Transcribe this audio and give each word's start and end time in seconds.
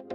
Hey, 0.00 0.06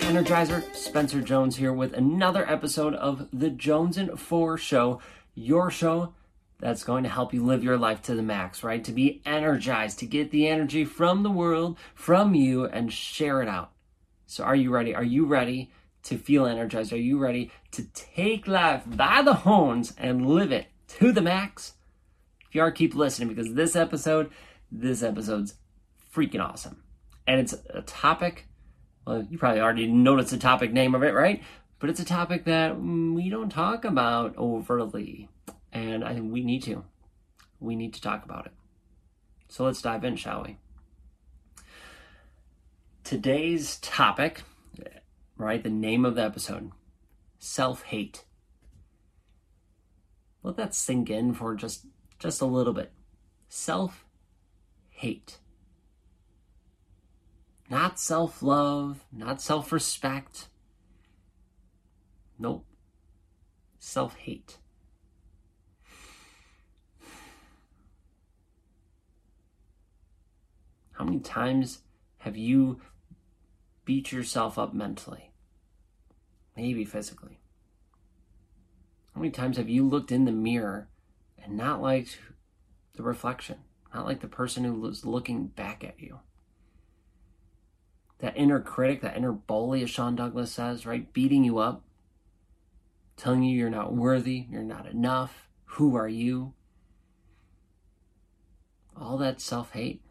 Energizer, 0.00 0.62
Spencer 0.74 1.22
Jones 1.22 1.56
here 1.56 1.72
with 1.72 1.94
another 1.94 2.46
episode 2.46 2.94
of 2.94 3.28
the 3.32 3.48
Jones 3.48 3.96
and 3.96 4.20
Four 4.20 4.58
Show, 4.58 5.00
your 5.34 5.70
show 5.70 6.12
that's 6.60 6.84
going 6.84 7.04
to 7.04 7.08
help 7.08 7.32
you 7.32 7.42
live 7.44 7.64
your 7.64 7.78
life 7.78 8.02
to 8.02 8.14
the 8.14 8.22
max, 8.22 8.62
right? 8.62 8.84
To 8.84 8.92
be 8.92 9.22
energized, 9.24 10.00
to 10.00 10.06
get 10.06 10.30
the 10.30 10.46
energy 10.48 10.84
from 10.84 11.22
the 11.22 11.30
world, 11.30 11.78
from 11.94 12.34
you, 12.34 12.66
and 12.66 12.92
share 12.92 13.40
it 13.40 13.48
out. 13.48 13.72
So, 14.28 14.44
are 14.44 14.54
you 14.54 14.70
ready? 14.70 14.94
Are 14.94 15.02
you 15.02 15.26
ready 15.26 15.72
to 16.04 16.16
feel 16.16 16.46
energized? 16.46 16.92
Are 16.92 16.96
you 16.96 17.18
ready 17.18 17.50
to 17.72 17.82
take 17.94 18.46
life 18.46 18.82
by 18.86 19.22
the 19.22 19.34
horns 19.34 19.92
and 19.98 20.28
live 20.28 20.52
it 20.52 20.68
to 20.98 21.10
the 21.10 21.20
max? 21.20 21.72
If 22.48 22.54
you 22.54 22.60
are, 22.60 22.70
keep 22.70 22.94
listening 22.94 23.28
because 23.28 23.54
this 23.54 23.74
episode, 23.74 24.30
this 24.70 25.02
episode's 25.02 25.54
freaking 26.14 26.40
awesome. 26.40 26.84
And 27.26 27.40
it's 27.40 27.54
a 27.70 27.82
topic 27.82 28.46
well, 29.08 29.26
you 29.30 29.38
probably 29.38 29.62
already 29.62 29.86
noticed 29.86 30.32
the 30.32 30.36
topic 30.36 30.70
name 30.70 30.94
of 30.94 31.02
it, 31.02 31.14
right? 31.14 31.42
But 31.78 31.88
it's 31.88 31.98
a 31.98 32.04
topic 32.04 32.44
that 32.44 32.78
we 32.78 33.30
don't 33.30 33.48
talk 33.48 33.86
about 33.86 34.34
overly. 34.36 35.30
And 35.72 36.04
I 36.04 36.12
think 36.12 36.30
we 36.30 36.44
need 36.44 36.62
to. 36.64 36.84
We 37.58 37.74
need 37.74 37.94
to 37.94 38.02
talk 38.02 38.26
about 38.26 38.44
it. 38.44 38.52
So 39.48 39.64
let's 39.64 39.80
dive 39.80 40.04
in, 40.04 40.16
shall 40.16 40.42
we? 40.42 40.58
Today's 43.08 43.78
topic, 43.78 44.42
right? 45.38 45.62
The 45.62 45.70
name 45.70 46.04
of 46.04 46.14
the 46.14 46.22
episode 46.22 46.72
self 47.38 47.84
hate. 47.84 48.26
Let 50.42 50.58
that 50.58 50.74
sink 50.74 51.08
in 51.08 51.32
for 51.32 51.54
just 51.54 51.86
just 52.18 52.42
a 52.42 52.44
little 52.44 52.74
bit. 52.74 52.92
Self 53.48 54.04
hate 54.90 55.38
not 57.70 57.98
self 57.98 58.42
love, 58.42 59.06
not 59.10 59.40
self 59.40 59.72
respect. 59.72 60.48
Nope. 62.38 62.66
Self 63.78 64.16
hate. 64.16 64.58
How 70.92 71.04
many 71.04 71.20
times 71.20 71.84
have 72.18 72.36
you 72.36 72.82
beat 73.88 74.12
yourself 74.12 74.58
up 74.58 74.74
mentally? 74.74 75.32
Maybe 76.54 76.84
physically. 76.84 77.40
How 79.14 79.22
many 79.22 79.30
times 79.30 79.56
have 79.56 79.70
you 79.70 79.88
looked 79.88 80.12
in 80.12 80.26
the 80.26 80.30
mirror 80.32 80.88
and 81.42 81.56
not 81.56 81.80
liked 81.80 82.18
the 82.96 83.02
reflection, 83.02 83.60
not 83.94 84.04
like 84.04 84.20
the 84.20 84.28
person 84.28 84.64
who 84.64 84.74
was 84.74 85.06
looking 85.06 85.46
back 85.46 85.82
at 85.82 85.98
you? 85.98 86.20
that 88.18 88.36
inner 88.36 88.60
critic, 88.60 89.00
that 89.00 89.16
inner 89.16 89.32
bully, 89.32 89.82
as 89.82 89.90
Sean 89.90 90.16
Douglas 90.16 90.50
says, 90.52 90.84
right? 90.84 91.12
Beating 91.12 91.44
you 91.44 91.58
up, 91.58 91.84
telling 93.16 93.44
you 93.44 93.56
you're 93.56 93.70
not 93.70 93.94
worthy, 93.94 94.46
you're 94.50 94.62
not 94.62 94.86
enough, 94.86 95.48
who 95.64 95.94
are 95.96 96.08
you? 96.08 96.52
All 99.00 99.18
that 99.18 99.40
self 99.40 99.70
hate. 99.72 100.02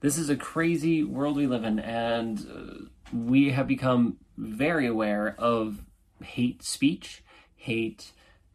This 0.00 0.18
is 0.18 0.28
a 0.28 0.36
crazy 0.36 1.02
world 1.02 1.36
we 1.36 1.46
live 1.46 1.64
in, 1.64 1.78
and 1.78 2.38
uh, 2.38 3.16
we 3.16 3.50
have 3.50 3.66
become 3.66 4.18
very 4.36 4.86
aware 4.86 5.34
of 5.38 5.82
hate 6.22 6.62
speech, 6.62 7.22
hate 7.56 8.12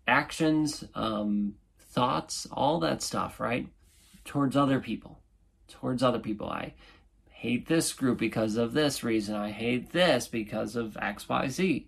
actions, 0.08 0.84
um, 0.94 1.56
thoughts, 1.80 2.47
all 2.51 2.80
that 2.80 3.01
stuff, 3.01 3.40
right? 3.40 3.68
Towards 4.24 4.56
other 4.56 4.80
people. 4.80 5.19
Towards 5.68 6.03
other 6.03 6.19
people. 6.19 6.47
I 6.50 6.74
hate 7.30 7.68
this 7.68 7.91
group 7.94 8.19
because 8.19 8.56
of 8.56 8.74
this 8.74 9.03
reason. 9.03 9.35
I 9.35 9.50
hate 9.50 9.91
this 9.91 10.28
because 10.28 10.75
of 10.75 10.94
XYZ. 10.94 11.85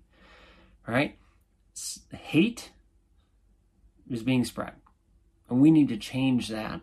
Right? 0.87 1.17
Hate 2.11 2.71
is 4.09 4.23
being 4.23 4.45
spread. 4.45 4.73
And 5.49 5.61
we 5.61 5.71
need 5.71 5.89
to 5.89 5.97
change 5.97 6.49
that. 6.49 6.81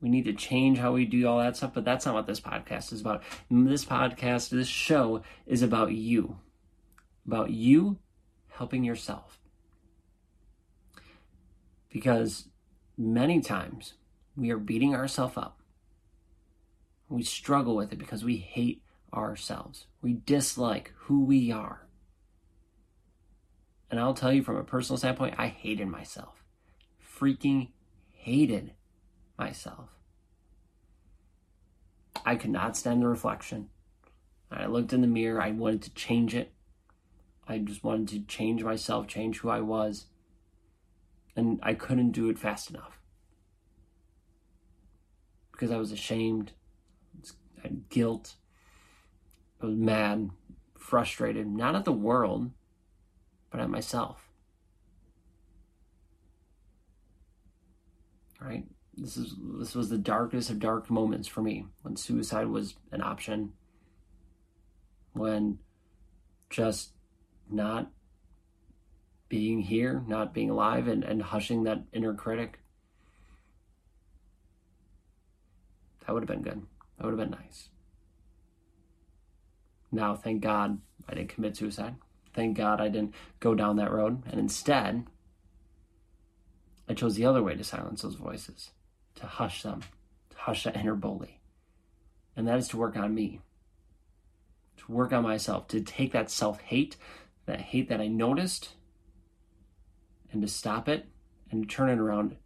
We 0.00 0.08
need 0.08 0.24
to 0.24 0.32
change 0.32 0.78
how 0.78 0.92
we 0.92 1.04
do 1.04 1.26
all 1.26 1.38
that 1.38 1.56
stuff, 1.56 1.74
but 1.74 1.84
that's 1.84 2.06
not 2.06 2.14
what 2.14 2.26
this 2.26 2.40
podcast 2.40 2.92
is 2.92 3.00
about. 3.00 3.22
This 3.50 3.84
podcast, 3.84 4.48
this 4.48 4.68
show 4.68 5.22
is 5.46 5.62
about 5.62 5.92
you. 5.92 6.38
About 7.26 7.50
you 7.50 7.98
helping 8.48 8.82
yourself. 8.82 9.38
Because 11.90 12.48
many 12.96 13.40
times 13.40 13.94
we 14.36 14.50
are 14.50 14.58
beating 14.58 14.94
ourselves 14.94 15.36
up 15.36 15.60
we 17.10 17.24
struggle 17.24 17.74
with 17.74 17.92
it 17.92 17.98
because 17.98 18.24
we 18.24 18.36
hate 18.36 18.82
ourselves. 19.12 19.86
We 20.00 20.14
dislike 20.14 20.92
who 20.96 21.24
we 21.24 21.50
are. 21.50 21.86
And 23.90 23.98
I'll 23.98 24.14
tell 24.14 24.32
you 24.32 24.44
from 24.44 24.56
a 24.56 24.62
personal 24.62 24.96
standpoint, 24.96 25.34
I 25.36 25.48
hated 25.48 25.88
myself. 25.88 26.44
Freaking 27.18 27.70
hated 28.12 28.74
myself. 29.40 29.88
I 32.24 32.36
could 32.36 32.50
not 32.50 32.76
stand 32.76 33.02
the 33.02 33.08
reflection. 33.08 33.70
I 34.52 34.66
looked 34.66 34.92
in 34.92 35.00
the 35.00 35.06
mirror, 35.06 35.40
I 35.40 35.50
wanted 35.50 35.82
to 35.82 35.94
change 35.94 36.34
it. 36.34 36.52
I 37.48 37.58
just 37.58 37.82
wanted 37.82 38.08
to 38.08 38.20
change 38.20 38.62
myself, 38.62 39.08
change 39.08 39.38
who 39.38 39.48
I 39.48 39.60
was. 39.60 40.06
And 41.34 41.58
I 41.62 41.74
couldn't 41.74 42.12
do 42.12 42.28
it 42.28 42.38
fast 42.38 42.70
enough. 42.70 42.98
Because 45.52 45.70
I 45.70 45.78
was 45.78 45.90
ashamed 45.90 46.52
I 47.58 47.62
had 47.62 47.88
guilt. 47.88 48.36
I 49.62 49.66
was 49.66 49.76
mad, 49.76 50.30
frustrated, 50.78 51.46
not 51.46 51.74
at 51.74 51.84
the 51.84 51.92
world, 51.92 52.50
but 53.50 53.60
at 53.60 53.70
myself. 53.70 54.28
Right? 58.40 58.64
This 59.00 59.16
is 59.16 59.34
this 59.58 59.74
was 59.74 59.88
the 59.88 59.98
darkest 59.98 60.50
of 60.50 60.58
dark 60.58 60.90
moments 60.90 61.26
for 61.26 61.40
me 61.40 61.66
when 61.82 61.96
suicide 61.96 62.48
was 62.48 62.74
an 62.92 63.00
option. 63.02 63.54
When 65.14 65.58
just 66.50 66.92
not 67.50 67.90
being 69.30 69.60
here, 69.60 70.04
not 70.06 70.34
being 70.34 70.50
alive, 70.50 70.88
and, 70.88 71.02
and 71.04 71.22
hushing 71.22 71.62
that 71.62 71.84
inner 71.92 72.12
critic. 72.12 72.58
That 76.00 76.12
would 76.12 76.22
have 76.22 76.28
been 76.28 76.42
good. 76.42 76.62
That 76.98 77.04
would 77.06 77.18
have 77.18 77.30
been 77.30 77.38
nice. 77.38 77.68
Now, 79.92 80.14
thank 80.14 80.42
God 80.42 80.80
I 81.08 81.14
didn't 81.14 81.30
commit 81.30 81.56
suicide. 81.56 81.94
Thank 82.34 82.56
God 82.56 82.80
I 82.80 82.88
didn't 82.88 83.14
go 83.38 83.54
down 83.54 83.76
that 83.76 83.92
road. 83.92 84.22
And 84.26 84.38
instead, 84.38 85.06
I 86.88 86.94
chose 86.94 87.14
the 87.14 87.26
other 87.26 87.42
way 87.42 87.54
to 87.54 87.64
silence 87.64 88.02
those 88.02 88.16
voices, 88.16 88.70
to 89.16 89.26
hush 89.26 89.62
them, 89.62 89.82
to 90.30 90.36
hush 90.36 90.64
that 90.64 90.76
inner 90.76 90.94
bully. 90.94 91.40
And 92.36 92.46
that 92.48 92.58
is 92.58 92.68
to 92.68 92.76
work 92.76 92.96
on 92.96 93.14
me, 93.14 93.40
to 94.78 94.92
work 94.92 95.12
on 95.12 95.22
myself, 95.22 95.68
to 95.68 95.80
take 95.80 96.12
that 96.12 96.30
self 96.30 96.60
hate, 96.60 96.96
that 97.46 97.60
hate 97.60 97.88
that 97.88 98.00
I 98.00 98.06
noticed, 98.06 98.70
and 100.32 100.40
to 100.42 100.48
stop 100.48 100.88
it 100.88 101.06
and 101.50 101.68
turn 101.68 101.90
it 101.90 101.98
around 101.98 102.36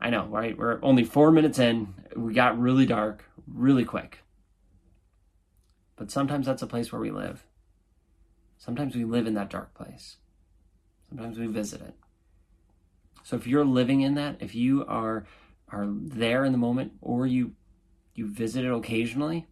I 0.00 0.10
know, 0.10 0.26
right? 0.26 0.56
We're 0.56 0.78
only 0.82 1.04
four 1.04 1.32
minutes 1.32 1.58
in. 1.58 1.94
We 2.16 2.32
got 2.32 2.58
really 2.58 2.86
dark 2.86 3.24
really 3.46 3.84
quick. 3.84 4.18
But 5.96 6.10
sometimes 6.10 6.46
that's 6.46 6.62
a 6.62 6.66
place 6.66 6.92
where 6.92 7.00
we 7.00 7.10
live. 7.10 7.44
Sometimes 8.58 8.94
we 8.94 9.04
live 9.04 9.26
in 9.26 9.34
that 9.34 9.50
dark 9.50 9.74
place. 9.74 10.16
Sometimes 11.08 11.38
we 11.38 11.46
visit 11.46 11.80
it. 11.80 11.94
So 13.22 13.36
if 13.36 13.46
you're 13.46 13.64
living 13.64 14.00
in 14.00 14.14
that, 14.14 14.36
if 14.40 14.54
you 14.54 14.84
are 14.86 15.26
are 15.70 15.86
there 15.88 16.44
in 16.44 16.52
the 16.52 16.58
moment 16.58 16.92
or 17.00 17.26
you 17.26 17.52
you 18.14 18.26
visit 18.26 18.64
it 18.64 18.72
occasionally, 18.72 19.46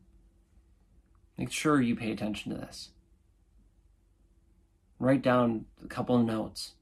make 1.37 1.53
sure 1.53 1.81
you 1.81 1.95
pay 1.95 2.11
attention 2.11 2.53
to 2.53 2.59
this. 2.59 2.91
Write 4.99 5.23
down 5.23 5.67
a 5.85 5.89
couple 5.89 6.17
of 6.17 6.25
notes 6.25 6.73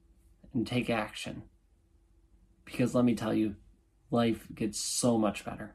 and 0.52 0.66
take 0.66 0.88
action. 0.88 1.42
Because 2.64 2.94
let 2.94 3.04
me 3.04 3.14
tell 3.14 3.34
you, 3.34 3.56
life 4.10 4.46
gets 4.54 4.78
so 4.78 5.18
much 5.18 5.44
better. 5.44 5.74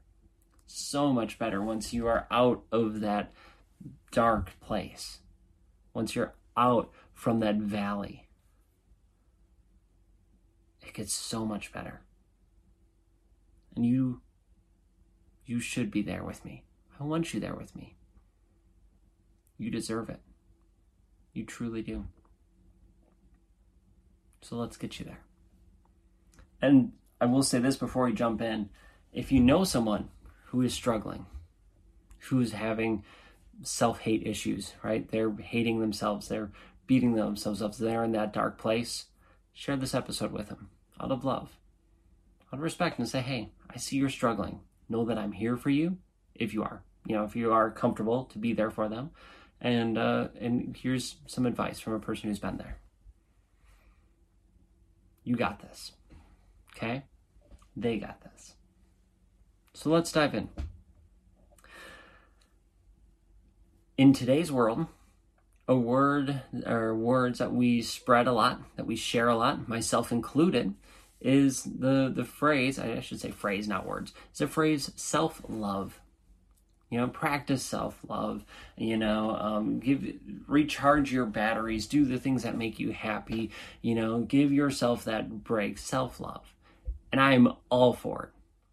So 0.66 1.12
much 1.12 1.38
better 1.38 1.62
once 1.62 1.94
you 1.94 2.08
are 2.08 2.28
out 2.32 2.64
of 2.72 3.02
that 3.02 3.34
dark 4.12 4.52
place. 4.62 5.20
Once 5.94 6.16
you're 6.16 6.34
out 6.56 6.92
from 7.14 7.42
that 7.42 7.58
valley. 7.58 8.29
It 10.90 10.96
gets 10.96 11.14
so 11.14 11.46
much 11.46 11.72
better. 11.72 12.02
And 13.76 13.86
you 13.86 14.22
You 15.46 15.60
should 15.60 15.92
be 15.92 16.02
there 16.02 16.24
with 16.24 16.44
me. 16.44 16.64
I 17.00 17.04
want 17.04 17.32
you 17.32 17.40
there 17.40 17.54
with 17.54 17.76
me. 17.76 17.96
You 19.60 19.70
deserve 19.70 20.10
it. 20.10 20.20
You 21.32 21.46
truly 21.46 21.84
do. 21.84 22.06
So 24.42 24.56
let's 24.56 24.78
get 24.78 25.00
you 25.00 25.06
there. 25.06 25.22
And 26.60 26.94
I 27.22 27.26
will 27.26 27.44
say 27.44 27.60
this 27.60 27.78
before 27.78 28.06
we 28.06 28.14
jump 28.14 28.42
in 28.42 28.70
if 29.14 29.32
you 29.32 29.40
know 29.40 29.64
someone 29.64 30.10
who 30.46 30.62
is 30.64 30.74
struggling, 30.74 31.28
who's 32.30 32.54
having 32.54 33.04
self 33.62 34.00
hate 34.00 34.26
issues, 34.26 34.74
right? 34.84 35.10
They're 35.10 35.32
hating 35.32 35.82
themselves, 35.82 36.28
they're 36.30 36.52
beating 36.88 37.14
themselves 37.14 37.62
up, 37.62 37.76
they're 37.76 38.04
in 38.04 38.12
that 38.14 38.34
dark 38.34 38.58
place, 38.58 39.06
share 39.54 39.78
this 39.78 39.94
episode 39.94 40.32
with 40.32 40.48
them 40.50 40.70
out 41.00 41.12
of 41.12 41.24
love, 41.24 41.58
out 42.52 42.60
of 42.60 42.64
respect, 42.64 43.00
and 43.00 43.08
say, 43.08 43.22
hey, 43.22 43.52
I 43.70 43.78
see 43.78 43.98
you're 43.98 44.10
struggling. 44.10 44.60
Know 44.88 45.06
that 45.06 45.18
I'm 45.18 45.32
here 45.32 45.58
for 45.58 45.70
you 45.70 45.98
if 46.36 46.54
you 46.54 46.64
are. 46.64 46.84
You 47.06 47.16
know, 47.16 47.24
if 47.24 47.36
you 47.36 47.52
are 47.52 47.70
comfortable 47.72 48.26
to 48.26 48.38
be 48.38 48.54
there 48.54 48.72
for 48.72 48.90
them. 48.90 49.12
And 49.62 49.98
uh, 49.98 50.30
and 50.40 50.76
here's 50.80 51.18
some 51.28 51.46
advice 51.46 51.80
from 51.80 51.94
a 51.94 52.00
person 52.00 52.30
who's 52.30 52.40
been 52.40 52.58
there. 52.58 52.80
You 55.24 55.36
got 55.36 55.60
this. 55.60 55.92
Okay? 56.76 57.04
They 57.76 57.98
got 57.98 58.22
this. 58.22 58.56
So 59.74 59.90
let's 59.90 60.12
dive 60.12 60.34
in. 60.34 60.50
In 63.98 64.14
today's 64.14 64.52
world, 64.52 64.88
a 65.68 65.76
word 65.76 66.42
or 66.66 66.96
words 66.96 67.40
that 67.40 67.54
we 67.54 67.82
spread 67.82 68.28
a 68.28 68.32
lot, 68.32 68.62
that 68.76 68.88
we 68.88 68.96
share 68.96 69.28
a 69.28 69.36
lot, 69.36 69.68
myself 69.68 70.12
included, 70.12 70.74
is 71.22 71.64
the 71.64 72.12
the 72.14 72.26
phrase, 72.26 72.80
I 72.80 73.00
should 73.02 73.20
say 73.20 73.32
phrase, 73.32 73.68
not 73.68 73.86
words. 73.86 74.14
It's 74.32 74.42
a 74.42 74.48
phrase 74.48 74.92
self-love. 74.96 76.00
You 76.90 76.98
know, 76.98 77.08
practice 77.08 77.62
self-love, 77.64 78.44
you 78.76 78.98
know, 78.98 79.36
um, 79.36 79.80
give 79.80 80.04
recharge 80.48 81.12
your 81.12 81.28
batteries, 81.28 81.86
do 81.86 82.04
the 82.04 82.18
things 82.18 82.42
that 82.42 82.58
make 82.58 82.80
you 82.80 82.92
happy, 82.92 83.52
you 83.84 83.94
know, 83.94 84.22
give 84.22 84.52
yourself 84.52 85.06
that 85.06 85.44
break, 85.44 85.78
self-love. 85.78 86.52
And 87.12 87.22
I 87.22 87.34
am 87.34 87.54
all 87.70 87.94
for 87.94 88.24
it. 88.24 88.30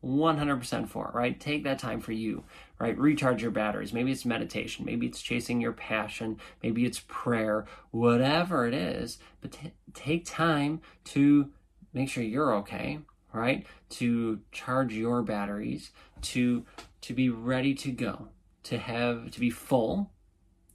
100% 0.06 0.88
for, 0.88 1.08
it 1.08 1.14
right? 1.14 1.38
Take 1.38 1.64
that 1.64 1.78
time 1.78 2.00
for 2.00 2.12
you, 2.12 2.44
right? 2.78 2.96
Recharge 2.96 3.42
your 3.42 3.50
batteries. 3.50 3.92
Maybe 3.92 4.12
it's 4.12 4.24
meditation, 4.24 4.84
maybe 4.84 5.06
it's 5.06 5.20
chasing 5.20 5.60
your 5.60 5.72
passion, 5.72 6.38
maybe 6.62 6.84
it's 6.84 7.02
prayer, 7.08 7.66
whatever 7.90 8.66
it 8.66 8.74
is. 8.74 9.18
But 9.40 9.52
t- 9.52 9.72
take 9.94 10.24
time 10.24 10.80
to 11.06 11.50
make 11.96 12.10
sure 12.10 12.22
you're 12.22 12.54
okay, 12.56 12.98
right? 13.32 13.66
To 13.88 14.40
charge 14.52 14.92
your 14.92 15.22
batteries, 15.22 15.90
to 16.20 16.64
to 17.00 17.14
be 17.14 17.30
ready 17.30 17.74
to 17.74 17.90
go, 17.90 18.28
to 18.64 18.76
have 18.76 19.30
to 19.30 19.40
be 19.40 19.48
full 19.48 20.12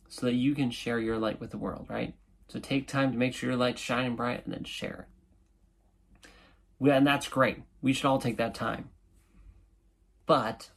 so 0.10 0.26
that 0.26 0.34
you 0.34 0.56
can 0.56 0.72
share 0.72 1.00
your 1.00 1.20
light 1.20 1.40
with 1.40 1.52
the 1.52 1.60
world, 1.60 1.86
right? 1.90 2.16
So 2.48 2.60
take 2.60 2.88
time 2.88 3.12
to 3.12 3.18
make 3.18 3.34
sure 3.36 3.50
your 3.50 3.58
light's 3.58 3.82
shining 3.82 4.16
bright 4.16 4.44
and 4.46 4.54
then 4.54 4.64
share 4.64 5.08
it. 6.82 6.92
And 6.92 7.06
that's 7.06 7.28
great. 7.28 7.60
We 7.82 7.94
should 7.94 8.08
all 8.08 8.20
take 8.20 8.38
that 8.38 8.56
time. 8.56 8.90
But 10.26 10.72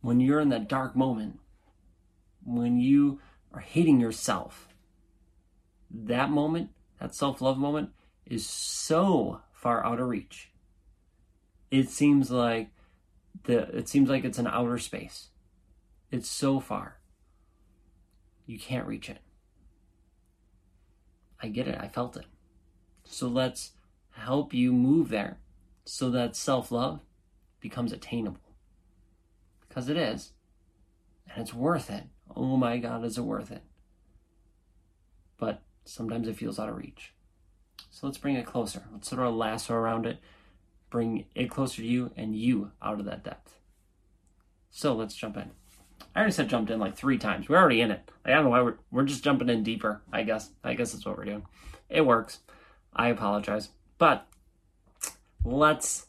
when 0.00 0.18
you're 0.18 0.40
in 0.40 0.48
that 0.48 0.68
dark 0.68 0.96
moment, 0.96 1.38
when 2.44 2.80
you 2.80 3.20
are 3.54 3.60
hating 3.60 4.00
yourself, 4.00 4.68
that 5.88 6.30
moment, 6.30 6.70
that 6.98 7.14
self 7.14 7.40
love 7.40 7.58
moment, 7.58 7.90
is 8.26 8.46
so 8.46 9.40
far 9.62 9.86
out 9.86 10.00
of 10.00 10.08
reach. 10.08 10.50
It 11.70 11.88
seems 11.88 12.30
like 12.30 12.70
the 13.44 13.60
it 13.74 13.88
seems 13.88 14.10
like 14.10 14.24
it's 14.24 14.38
an 14.38 14.48
outer 14.48 14.76
space. 14.76 15.28
It's 16.10 16.28
so 16.28 16.60
far. 16.60 16.98
You 18.44 18.58
can't 18.58 18.86
reach 18.86 19.08
it. 19.08 19.20
I 21.40 21.48
get 21.48 21.68
it. 21.68 21.78
I 21.80 21.88
felt 21.88 22.16
it. 22.16 22.26
So 23.04 23.28
let's 23.28 23.72
help 24.10 24.52
you 24.52 24.72
move 24.72 25.08
there 25.08 25.38
so 25.84 26.10
that 26.10 26.36
self-love 26.36 27.00
becomes 27.60 27.92
attainable 27.92 28.40
because 29.66 29.88
it 29.88 29.96
is. 29.96 30.32
And 31.30 31.40
it's 31.40 31.54
worth 31.54 31.88
it. 31.88 32.04
Oh 32.36 32.56
my 32.56 32.78
God, 32.78 33.04
is 33.04 33.16
it 33.16 33.22
worth 33.22 33.50
it? 33.50 33.62
But 35.38 35.62
sometimes 35.84 36.28
it 36.28 36.36
feels 36.36 36.58
out 36.58 36.68
of 36.68 36.76
reach. 36.76 37.14
So 37.90 38.06
let's 38.06 38.18
bring 38.18 38.36
it 38.36 38.46
closer. 38.46 38.82
Let's 38.92 39.08
sort 39.08 39.22
of 39.22 39.34
lasso 39.34 39.74
around 39.74 40.06
it, 40.06 40.18
bring 40.90 41.26
it 41.34 41.50
closer 41.50 41.82
to 41.82 41.86
you 41.86 42.10
and 42.16 42.34
you 42.34 42.72
out 42.82 42.98
of 42.98 43.06
that 43.06 43.24
depth. 43.24 43.58
So 44.70 44.94
let's 44.94 45.14
jump 45.14 45.36
in. 45.36 45.50
I 46.14 46.18
already 46.18 46.32
said 46.32 46.48
jumped 46.48 46.70
in 46.70 46.80
like 46.80 46.96
three 46.96 47.18
times. 47.18 47.48
We're 47.48 47.58
already 47.58 47.80
in 47.80 47.90
it. 47.90 48.10
I 48.24 48.30
don't 48.30 48.44
know 48.44 48.50
why 48.50 48.62
we're 48.62 48.76
we're 48.90 49.04
just 49.04 49.24
jumping 49.24 49.48
in 49.48 49.62
deeper. 49.62 50.02
I 50.12 50.22
guess. 50.22 50.50
I 50.62 50.74
guess 50.74 50.92
that's 50.92 51.06
what 51.06 51.16
we're 51.16 51.24
doing. 51.24 51.46
It 51.88 52.04
works. 52.04 52.40
I 52.94 53.08
apologize, 53.08 53.70
but 53.98 54.26
let's 55.44 56.06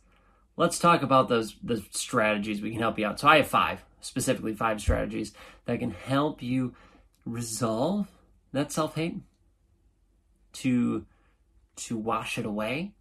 let's 0.57 0.79
talk 0.79 1.03
about 1.03 1.29
those 1.29 1.55
the 1.63 1.83
strategies 1.91 2.61
we 2.61 2.71
can 2.71 2.81
help 2.81 2.99
you 2.99 3.05
out. 3.05 3.19
So 3.19 3.27
I 3.27 3.37
have 3.37 3.47
five, 3.47 3.83
specifically 4.01 4.53
five 4.53 4.81
strategies 4.81 5.33
that 5.65 5.79
can 5.79 5.91
help 5.91 6.41
you 6.41 6.75
resolve 7.25 8.07
that 8.51 8.71
self-hate 8.71 9.17
to 10.53 11.05
to 11.75 11.97
wash 11.97 12.37
it 12.37 12.45
away 12.45 12.93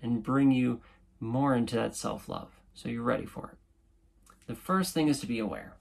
and 0.00 0.22
bring 0.22 0.50
you 0.50 0.80
more 1.20 1.54
into 1.54 1.76
that 1.76 1.94
self-love. 1.94 2.50
So 2.74 2.88
you're 2.88 3.02
ready 3.02 3.26
for 3.26 3.50
it. 3.50 3.58
The 4.46 4.54
first 4.54 4.92
thing 4.92 5.08
is 5.08 5.20
to 5.20 5.26
be 5.26 5.38
aware. 5.38 5.76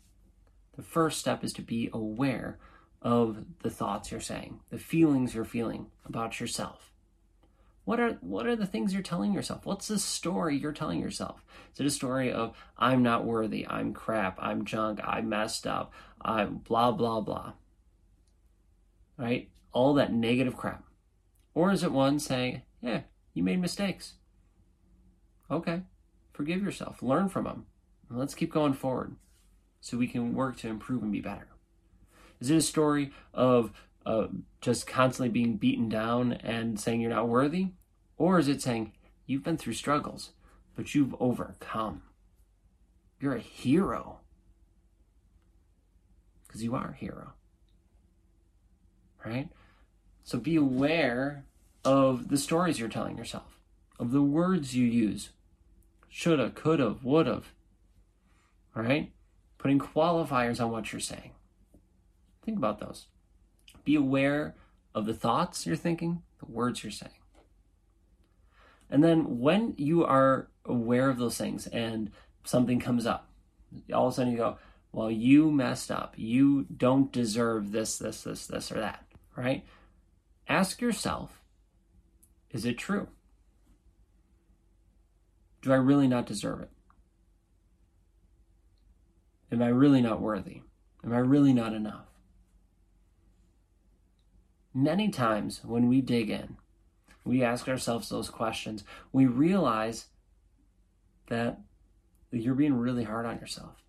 The 0.76 0.84
first 0.84 1.20
step 1.20 1.44
is 1.44 1.54
to 1.54 1.62
be 1.62 1.90
aware 1.92 2.60
of 3.02 3.46
the 3.62 3.70
thoughts 3.70 4.12
you're 4.12 4.22
saying, 4.22 4.60
the 4.70 4.78
feelings 4.78 5.34
you're 5.34 5.44
feeling 5.44 5.88
about 6.06 6.40
yourself. 6.40 6.92
What 7.84 8.00
are 8.00 8.12
what 8.22 8.46
are 8.46 8.56
the 8.56 8.68
things 8.68 8.94
you're 8.94 9.02
telling 9.02 9.34
yourself? 9.34 9.66
What's 9.66 9.88
the 9.88 9.98
story 9.98 10.56
you're 10.56 10.72
telling 10.72 11.00
yourself? 11.00 11.44
Is 11.74 11.80
it 11.80 11.86
a 11.88 11.90
story 11.90 12.32
of 12.32 12.56
I'm 12.78 13.02
not 13.02 13.26
worthy, 13.26 13.68
I'm 13.68 13.94
crap, 13.94 14.38
I'm 14.40 14.66
junk, 14.66 15.00
I 15.04 15.22
messed 15.22 15.66
up, 15.66 15.92
I'm 16.22 16.58
blah 16.58 16.92
blah 16.92 17.22
blah. 17.22 17.54
Right? 19.18 19.50
All 19.74 19.96
that 19.96 20.14
negative 20.14 20.56
crap. 20.56 20.84
Or 21.54 21.72
is 21.72 21.84
it 21.84 21.92
one 21.92 22.20
saying, 22.20 22.62
"Yeah, 22.82 23.02
you 23.34 23.44
made 23.44 23.60
mistakes. 23.60 24.16
Okay, 25.50 25.84
forgive 26.32 26.62
yourself, 26.62 27.02
learn 27.02 27.30
from 27.30 27.44
them, 27.44 27.66
and 28.10 28.18
let's 28.18 28.36
keep 28.36 28.52
going 28.52 28.74
forward, 28.74 29.16
so 29.80 29.98
we 29.98 30.08
can 30.08 30.34
work 30.34 30.58
to 30.58 30.68
improve 30.68 31.04
and 31.04 31.12
be 31.12 31.22
better." 31.22 31.48
Is 32.40 32.50
it 32.50 32.58
a 32.58 32.62
story 32.62 33.12
of 33.34 33.72
uh, 34.06 34.28
just 34.62 34.88
constantly 34.88 35.30
being 35.30 35.58
beaten 35.58 35.90
down 35.90 36.34
and 36.34 36.80
saying 36.80 37.02
you're 37.02 37.10
not 37.10 37.28
worthy? 37.28 37.70
Or 38.18 38.40
is 38.40 38.48
it 38.48 38.62
saying 38.62 38.94
you've 39.26 39.44
been 39.44 39.58
through 39.58 39.74
struggles, 39.74 40.32
but 40.76 40.96
you've 40.96 41.16
overcome? 41.20 42.04
You're 43.20 43.36
a 43.36 43.40
hero. 43.40 44.20
Because 46.48 46.64
you 46.64 46.76
are 46.76 46.90
a 46.90 46.96
hero. 46.96 47.34
Right? 49.24 49.50
So 50.24 50.38
be 50.38 50.56
aware 50.56 51.46
of 51.84 52.30
the 52.30 52.38
stories 52.38 52.80
you're 52.80 52.90
telling 52.90 53.18
yourself, 53.18 53.60
of 54.00 54.12
the 54.12 54.22
words 54.22 54.76
you 54.76 54.86
use. 54.86 55.30
Shoulda, 56.10 56.52
coulda, 56.52 56.96
woulda. 57.02 57.42
All 58.76 58.84
right? 58.84 59.12
Putting 59.58 59.80
qualifiers 59.80 60.62
on 60.64 60.72
what 60.72 60.92
you're 60.92 61.00
saying. 61.00 61.32
Think 62.44 62.58
about 62.58 62.80
those. 62.80 63.06
Be 63.84 63.96
aware 63.96 64.56
of 64.94 65.06
the 65.06 65.14
thoughts 65.14 65.66
you're 65.66 65.76
thinking, 65.76 66.22
the 66.40 66.52
words 66.52 66.84
you're 66.84 66.92
saying. 66.92 67.14
And 68.90 69.04
then 69.04 69.40
when 69.40 69.74
you 69.78 70.04
are 70.04 70.50
aware 70.66 71.10
of 71.10 71.18
those 71.18 71.38
things 71.38 71.66
and 71.68 72.12
something 72.44 72.80
comes 72.80 73.06
up, 73.06 73.30
all 73.94 74.08
of 74.08 74.14
a 74.14 74.16
sudden 74.16 74.32
you 74.34 74.38
go, 74.38 74.58
well, 74.92 75.10
you 75.10 75.50
messed 75.50 75.90
up. 75.90 76.14
You 76.18 76.66
don't 76.76 77.12
deserve 77.12 77.72
this, 77.72 77.98
this, 77.98 78.24
this, 78.24 78.48
this, 78.48 78.72
or 78.72 78.82
that, 78.82 79.06
right? 79.38 79.64
Ask 80.52 80.82
yourself, 80.82 81.42
is 82.50 82.66
it 82.66 82.78
true? 82.78 83.08
Do 85.62 85.72
I 85.72 85.78
really 85.78 86.10
not 86.10 86.26
deserve 86.26 86.60
it? 86.60 86.70
Am 89.50 89.62
I 89.62 89.70
really 89.70 90.02
not 90.02 90.20
worthy? 90.20 90.64
Am 91.06 91.14
I 91.14 91.20
really 91.20 91.54
not 91.54 91.72
enough? 91.72 92.08
Many 94.74 95.08
times 95.08 95.62
when 95.64 95.88
we 95.88 96.02
dig 96.02 96.30
in, 96.30 96.58
we 97.24 97.42
ask 97.42 97.70
ourselves 97.70 98.10
those 98.10 98.30
questions, 98.30 98.84
we 99.14 99.28
realize 99.28 100.08
that 101.30 101.62
you're 102.30 102.56
being 102.56 102.74
really 102.74 103.06
hard 103.06 103.26
on 103.26 103.40
yourself. 103.40 103.82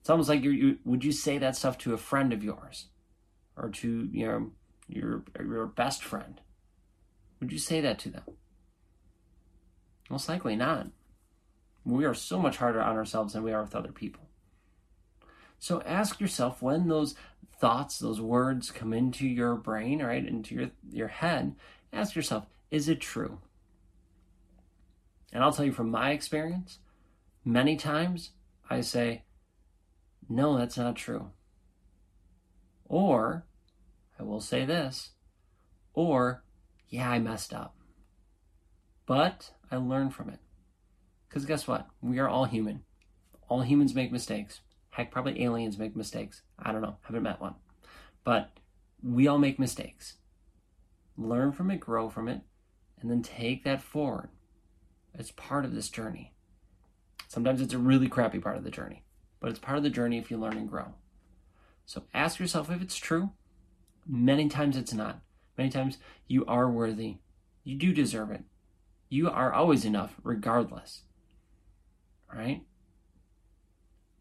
It's 0.00 0.10
almost 0.10 0.28
like 0.28 0.42
you 0.42 0.78
would 0.84 1.04
you 1.04 1.12
say 1.12 1.38
that 1.38 1.54
stuff 1.54 1.78
to 1.78 1.94
a 1.94 1.96
friend 1.98 2.32
of 2.32 2.42
yours 2.42 2.88
or 3.56 3.68
to 3.68 4.08
you 4.10 4.26
know 4.26 4.50
your 4.90 5.24
your 5.38 5.66
best 5.66 6.02
friend? 6.04 6.40
Would 7.40 7.52
you 7.52 7.58
say 7.58 7.80
that 7.80 7.98
to 8.00 8.10
them? 8.10 8.24
Most 10.10 10.28
likely 10.28 10.56
not. 10.56 10.88
We 11.84 12.04
are 12.04 12.14
so 12.14 12.38
much 12.38 12.58
harder 12.58 12.82
on 12.82 12.96
ourselves 12.96 13.32
than 13.32 13.42
we 13.42 13.52
are 13.52 13.62
with 13.62 13.74
other 13.74 13.92
people. 13.92 14.28
So 15.58 15.82
ask 15.82 16.20
yourself 16.20 16.60
when 16.62 16.88
those 16.88 17.14
thoughts, 17.58 17.98
those 17.98 18.20
words 18.20 18.70
come 18.70 18.92
into 18.92 19.26
your 19.26 19.54
brain, 19.54 20.02
right, 20.02 20.26
into 20.26 20.54
your, 20.54 20.70
your 20.90 21.08
head, 21.08 21.54
ask 21.92 22.14
yourself, 22.14 22.46
is 22.70 22.88
it 22.88 23.00
true? 23.00 23.38
And 25.32 25.44
I'll 25.44 25.52
tell 25.52 25.66
you 25.66 25.72
from 25.72 25.90
my 25.90 26.10
experience, 26.10 26.78
many 27.44 27.76
times 27.76 28.30
I 28.68 28.80
say, 28.80 29.24
no, 30.28 30.56
that's 30.56 30.76
not 30.76 30.96
true. 30.96 31.30
Or, 32.86 33.44
I 34.20 34.22
will 34.22 34.40
say 34.40 34.66
this, 34.66 35.12
or, 35.94 36.44
yeah, 36.90 37.10
I 37.10 37.18
messed 37.18 37.54
up. 37.54 37.74
But 39.06 39.52
I 39.70 39.76
learned 39.76 40.14
from 40.14 40.28
it. 40.28 40.40
Because 41.26 41.46
guess 41.46 41.66
what? 41.66 41.86
We 42.02 42.18
are 42.18 42.28
all 42.28 42.44
human. 42.44 42.82
All 43.48 43.62
humans 43.62 43.94
make 43.94 44.12
mistakes. 44.12 44.60
Heck, 44.90 45.10
probably 45.10 45.42
aliens 45.42 45.78
make 45.78 45.96
mistakes. 45.96 46.42
I 46.58 46.70
don't 46.70 46.82
know. 46.82 46.96
Haven't 47.02 47.22
met 47.22 47.40
one. 47.40 47.54
But 48.22 48.50
we 49.02 49.26
all 49.26 49.38
make 49.38 49.58
mistakes. 49.58 50.16
Learn 51.16 51.52
from 51.52 51.70
it, 51.70 51.80
grow 51.80 52.10
from 52.10 52.28
it, 52.28 52.42
and 53.00 53.10
then 53.10 53.22
take 53.22 53.64
that 53.64 53.80
forward. 53.80 54.28
It's 55.14 55.32
part 55.32 55.64
of 55.64 55.74
this 55.74 55.88
journey. 55.88 56.34
Sometimes 57.28 57.62
it's 57.62 57.74
a 57.74 57.78
really 57.78 58.08
crappy 58.08 58.38
part 58.38 58.58
of 58.58 58.64
the 58.64 58.70
journey, 58.70 59.02
but 59.40 59.48
it's 59.48 59.58
part 59.58 59.78
of 59.78 59.82
the 59.82 59.90
journey 59.90 60.18
if 60.18 60.30
you 60.30 60.36
learn 60.36 60.58
and 60.58 60.68
grow. 60.68 60.94
So 61.86 62.02
ask 62.12 62.38
yourself 62.38 62.70
if 62.70 62.82
it's 62.82 62.96
true. 62.96 63.30
Many 64.06 64.48
times 64.48 64.76
it's 64.76 64.92
not. 64.94 65.20
Many 65.56 65.70
times 65.70 65.98
you 66.26 66.44
are 66.46 66.70
worthy. 66.70 67.18
You 67.64 67.76
do 67.76 67.92
deserve 67.92 68.30
it. 68.30 68.42
You 69.08 69.28
are 69.28 69.52
always 69.52 69.84
enough, 69.84 70.14
regardless. 70.22 71.02
Right? 72.32 72.62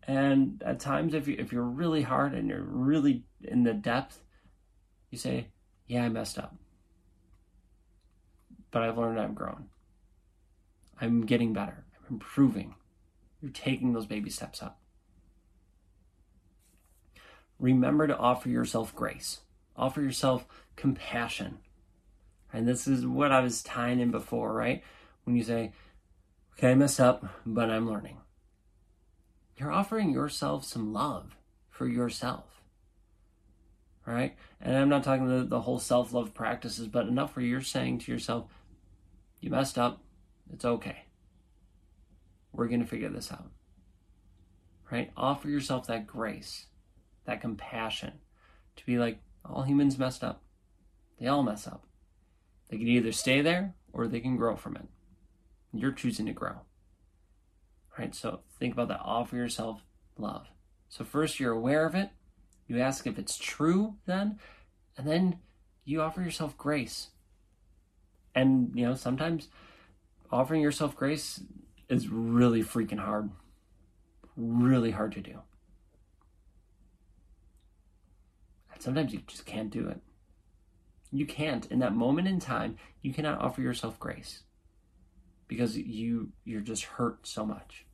And 0.04 0.64
at 0.66 0.80
times, 0.80 1.14
if, 1.14 1.28
you, 1.28 1.36
if 1.38 1.52
you're 1.52 1.64
really 1.64 2.02
hard 2.02 2.34
and 2.34 2.50
you're 2.50 2.64
really 2.64 3.24
in 3.44 3.64
the 3.64 3.74
depth, 3.74 4.20
you 5.12 5.18
say, 5.18 5.50
Yeah, 5.88 6.06
I 6.06 6.10
messed 6.10 6.40
up. 6.40 6.56
But 8.72 8.84
I've 8.84 8.98
learned 8.98 9.20
I've 9.20 9.36
grown. 9.36 9.70
I'm 11.00 11.26
getting 11.26 11.54
better. 11.54 11.86
I'm 11.98 12.16
improving. 12.16 12.76
You're 13.42 13.52
taking 13.52 13.94
those 13.94 14.06
baby 14.06 14.30
steps 14.30 14.62
up. 14.62 14.80
Remember 17.60 18.08
to 18.08 18.18
offer 18.18 18.50
yourself 18.50 18.96
grace, 18.96 19.42
offer 19.80 20.02
yourself 20.02 20.46
compassion. 20.76 21.60
And 22.52 22.68
this 22.68 22.88
is 22.88 23.06
what 23.06 23.32
I 23.32 23.40
was 23.42 23.64
tying 23.64 24.00
in 24.00 24.12
before, 24.12 24.54
right? 24.54 24.84
When 25.24 25.36
you 25.36 25.44
say, 25.44 25.74
okay, 26.54 26.72
I 26.72 26.76
messed 26.76 27.00
up, 27.00 27.26
but 27.46 27.70
I'm 27.70 27.90
learning. 27.90 28.18
You're 29.58 29.72
offering 29.72 30.12
yourself 30.12 30.66
some 30.66 30.94
love 30.94 31.36
for 31.70 31.88
yourself. 31.88 32.46
Right? 34.06 34.36
And 34.60 34.76
I'm 34.76 34.90
not 34.90 35.04
talking 35.04 35.28
the, 35.28 35.44
the 35.44 35.62
whole 35.62 35.78
self 35.78 36.14
love 36.14 36.34
practices, 36.34 36.88
but 36.88 37.08
enough 37.08 37.36
where 37.36 37.46
you're 37.46 37.62
saying 37.62 38.00
to 38.00 38.12
yourself, 38.12 38.46
you 39.40 39.52
messed 39.52 39.78
up, 39.78 40.02
it's 40.52 40.66
okay. 40.66 41.04
We're 42.52 42.68
going 42.68 42.80
to 42.80 42.88
figure 42.88 43.10
this 43.10 43.32
out. 43.32 43.52
Right? 44.92 45.12
Offer 45.16 45.50
yourself 45.50 45.86
that 45.88 46.08
grace, 46.08 46.66
that 47.26 47.42
compassion 47.42 48.14
to 48.78 48.86
be 48.86 48.98
like, 48.98 49.20
all 49.50 49.64
humans 49.64 49.98
messed 49.98 50.24
up. 50.24 50.42
They 51.20 51.28
all 51.28 51.44
mess 51.44 51.68
up. 51.68 51.86
They 52.70 52.78
can 52.78 52.88
either 52.88 53.12
stay 53.12 53.42
there 53.42 53.76
or 53.92 54.08
they 54.08 54.20
can 54.20 54.38
grow 54.38 54.56
from 54.56 54.76
it. 54.76 54.88
You're 55.74 55.92
choosing 55.92 56.26
to 56.28 56.34
grow. 56.34 56.62
Right? 57.98 58.14
So 58.16 58.42
think 58.60 58.74
about 58.74 58.88
that. 58.90 59.02
Offer 59.04 59.36
yourself 59.36 59.82
love. 60.18 60.48
So 60.88 61.04
first 61.04 61.40
you're 61.40 61.52
aware 61.52 61.86
of 61.86 61.96
it. 61.96 62.10
You 62.68 62.80
ask 62.80 63.08
if 63.08 63.18
it's 63.18 63.38
true 63.38 63.96
then, 64.06 64.40
and 64.96 65.08
then 65.08 65.40
you 65.86 66.02
offer 66.02 66.22
yourself 66.22 66.56
grace. 66.58 67.10
And 68.36 68.72
you 68.76 68.86
know, 68.86 68.94
sometimes 68.94 69.48
offering 70.32 70.62
yourself 70.62 70.96
grace 70.96 71.42
is 71.90 72.08
really 72.08 72.64
freaking 72.64 73.00
hard. 73.00 73.32
Really 74.38 74.92
hard 74.92 75.12
to 75.14 75.22
do. 75.22 75.40
Sometimes 78.80 79.14
you 79.14 79.22
just 79.28 79.46
can't 79.46 79.70
do 79.70 79.88
it. 79.88 80.02
You 81.12 81.26
can't. 81.26 81.66
In 81.68 81.80
that 81.80 81.96
moment 81.96 82.28
in 82.28 82.40
time, 82.40 82.78
you 83.02 83.14
cannot 83.14 83.40
offer 83.40 83.62
yourself 83.62 84.00
grace 84.00 84.44
because 85.48 85.78
you 85.78 86.32
you're 86.44 86.62
just 86.62 86.84
hurt 86.84 87.28
so 87.28 87.46
much. 87.46 87.86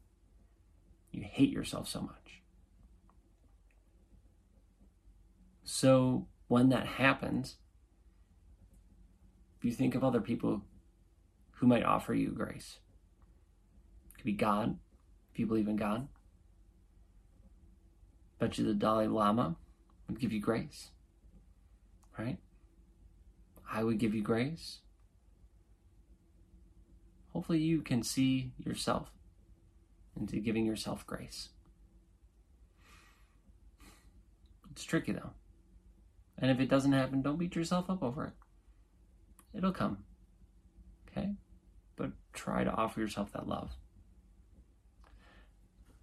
You 1.11 1.23
hate 1.23 1.51
yourself 1.51 1.87
so 1.87 2.01
much. 2.01 2.41
So 5.63 6.27
when 6.47 6.69
that 6.69 6.85
happens, 6.85 7.55
you 9.65 9.71
think 9.71 9.95
of 9.95 10.03
other 10.03 10.21
people 10.21 10.61
who 11.53 11.67
might 11.67 11.83
offer 11.83 12.13
you 12.13 12.29
grace 12.29 12.77
could 14.15 14.25
be 14.25 14.33
God, 14.33 14.77
if 15.33 15.39
you 15.39 15.47
believe 15.47 15.67
in 15.67 15.75
God. 15.75 16.07
Bet 18.37 18.57
you 18.57 18.65
the 18.65 18.73
Dalai 18.73 19.07
Lama 19.07 19.55
would 20.07 20.19
give 20.19 20.31
you 20.31 20.39
grace, 20.39 20.89
right? 22.17 22.37
I 23.71 23.83
would 23.83 23.97
give 23.97 24.13
you 24.13 24.21
grace. 24.21 24.79
Hopefully, 27.33 27.59
you 27.59 27.81
can 27.81 28.03
see 28.03 28.51
yourself 28.57 29.09
into 30.15 30.37
giving 30.37 30.65
yourself 30.65 31.05
grace. 31.05 31.49
It's 34.71 34.83
tricky 34.83 35.13
though. 35.13 35.31
And 36.37 36.51
if 36.51 36.59
it 36.59 36.69
doesn't 36.69 36.91
happen, 36.91 37.21
don't 37.21 37.37
beat 37.37 37.55
yourself 37.55 37.89
up 37.89 38.03
over 38.03 38.25
it. 38.25 39.57
It'll 39.57 39.71
come. 39.71 39.99
Okay? 41.09 41.29
But 41.95 42.11
try 42.33 42.65
to 42.65 42.71
offer 42.71 42.99
yourself 42.99 43.31
that 43.31 43.47
love. 43.47 43.71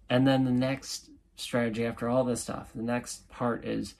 And 0.09 0.27
then 0.27 0.43
the 0.43 0.51
next 0.51 1.09
strategy 1.35 1.85
after 1.85 2.07
all 2.07 2.23
this 2.23 2.41
stuff, 2.41 2.71
the 2.73 2.83
next 2.83 3.29
part 3.29 3.65
is 3.65 3.95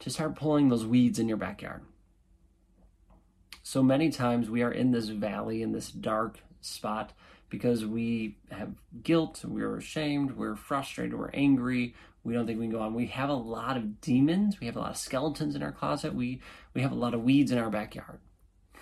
to 0.00 0.10
start 0.10 0.36
pulling 0.36 0.68
those 0.68 0.86
weeds 0.86 1.18
in 1.18 1.28
your 1.28 1.36
backyard. 1.36 1.82
So 3.62 3.82
many 3.82 4.10
times 4.10 4.48
we 4.48 4.62
are 4.62 4.70
in 4.70 4.92
this 4.92 5.08
valley, 5.08 5.62
in 5.62 5.72
this 5.72 5.90
dark 5.90 6.38
spot, 6.60 7.12
because 7.48 7.84
we 7.84 8.36
have 8.50 8.74
guilt, 9.02 9.44
we're 9.44 9.76
ashamed, 9.76 10.32
we're 10.32 10.56
frustrated, 10.56 11.18
we're 11.18 11.30
angry, 11.30 11.94
we 12.22 12.34
don't 12.34 12.46
think 12.46 12.58
we 12.58 12.66
can 12.66 12.72
go 12.72 12.80
on. 12.80 12.94
We 12.94 13.06
have 13.06 13.28
a 13.28 13.34
lot 13.34 13.76
of 13.76 14.00
demons, 14.00 14.60
we 14.60 14.66
have 14.66 14.76
a 14.76 14.80
lot 14.80 14.90
of 14.90 14.96
skeletons 14.96 15.54
in 15.54 15.62
our 15.62 15.72
closet, 15.72 16.14
we, 16.14 16.40
we 16.74 16.82
have 16.82 16.92
a 16.92 16.96
lot 16.96 17.14
of 17.14 17.22
weeds 17.22 17.50
in 17.50 17.58
our 17.58 17.70
backyard, 17.70 18.18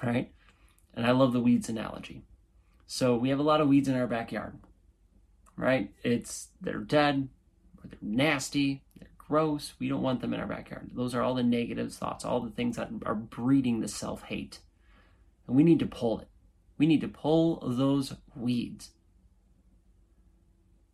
right? 0.02 0.32
And 0.94 1.06
I 1.06 1.12
love 1.12 1.32
the 1.32 1.40
weeds 1.40 1.68
analogy. 1.68 2.22
So 2.86 3.16
we 3.16 3.30
have 3.30 3.38
a 3.38 3.44
lot 3.44 3.60
of 3.60 3.68
weeds 3.68 3.88
in 3.88 3.96
our 3.96 4.06
backyard 4.06 4.58
right? 5.56 5.90
It's 6.02 6.48
they're 6.60 6.78
dead, 6.78 7.28
or 7.84 7.88
they're 7.88 7.98
nasty, 8.00 8.82
they're 8.98 9.08
gross. 9.18 9.74
We 9.78 9.88
don't 9.88 10.02
want 10.02 10.20
them 10.20 10.34
in 10.34 10.40
our 10.40 10.46
backyard. 10.46 10.90
Those 10.94 11.14
are 11.14 11.22
all 11.22 11.34
the 11.34 11.42
negative 11.42 11.92
thoughts, 11.92 12.24
all 12.24 12.40
the 12.40 12.50
things 12.50 12.76
that 12.76 12.90
are 13.04 13.14
breeding 13.14 13.80
the 13.80 13.88
self 13.88 14.22
hate. 14.22 14.60
And 15.46 15.56
we 15.56 15.62
need 15.62 15.78
to 15.80 15.86
pull 15.86 16.20
it. 16.20 16.28
We 16.78 16.86
need 16.86 17.02
to 17.02 17.08
pull 17.08 17.62
those 17.66 18.14
weeds. 18.34 18.90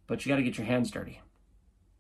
But 0.07 0.25
you 0.25 0.31
got 0.31 0.37
to 0.37 0.43
get 0.43 0.59
your 0.59 0.67
hands 0.67 0.91
dirty. 0.91 1.21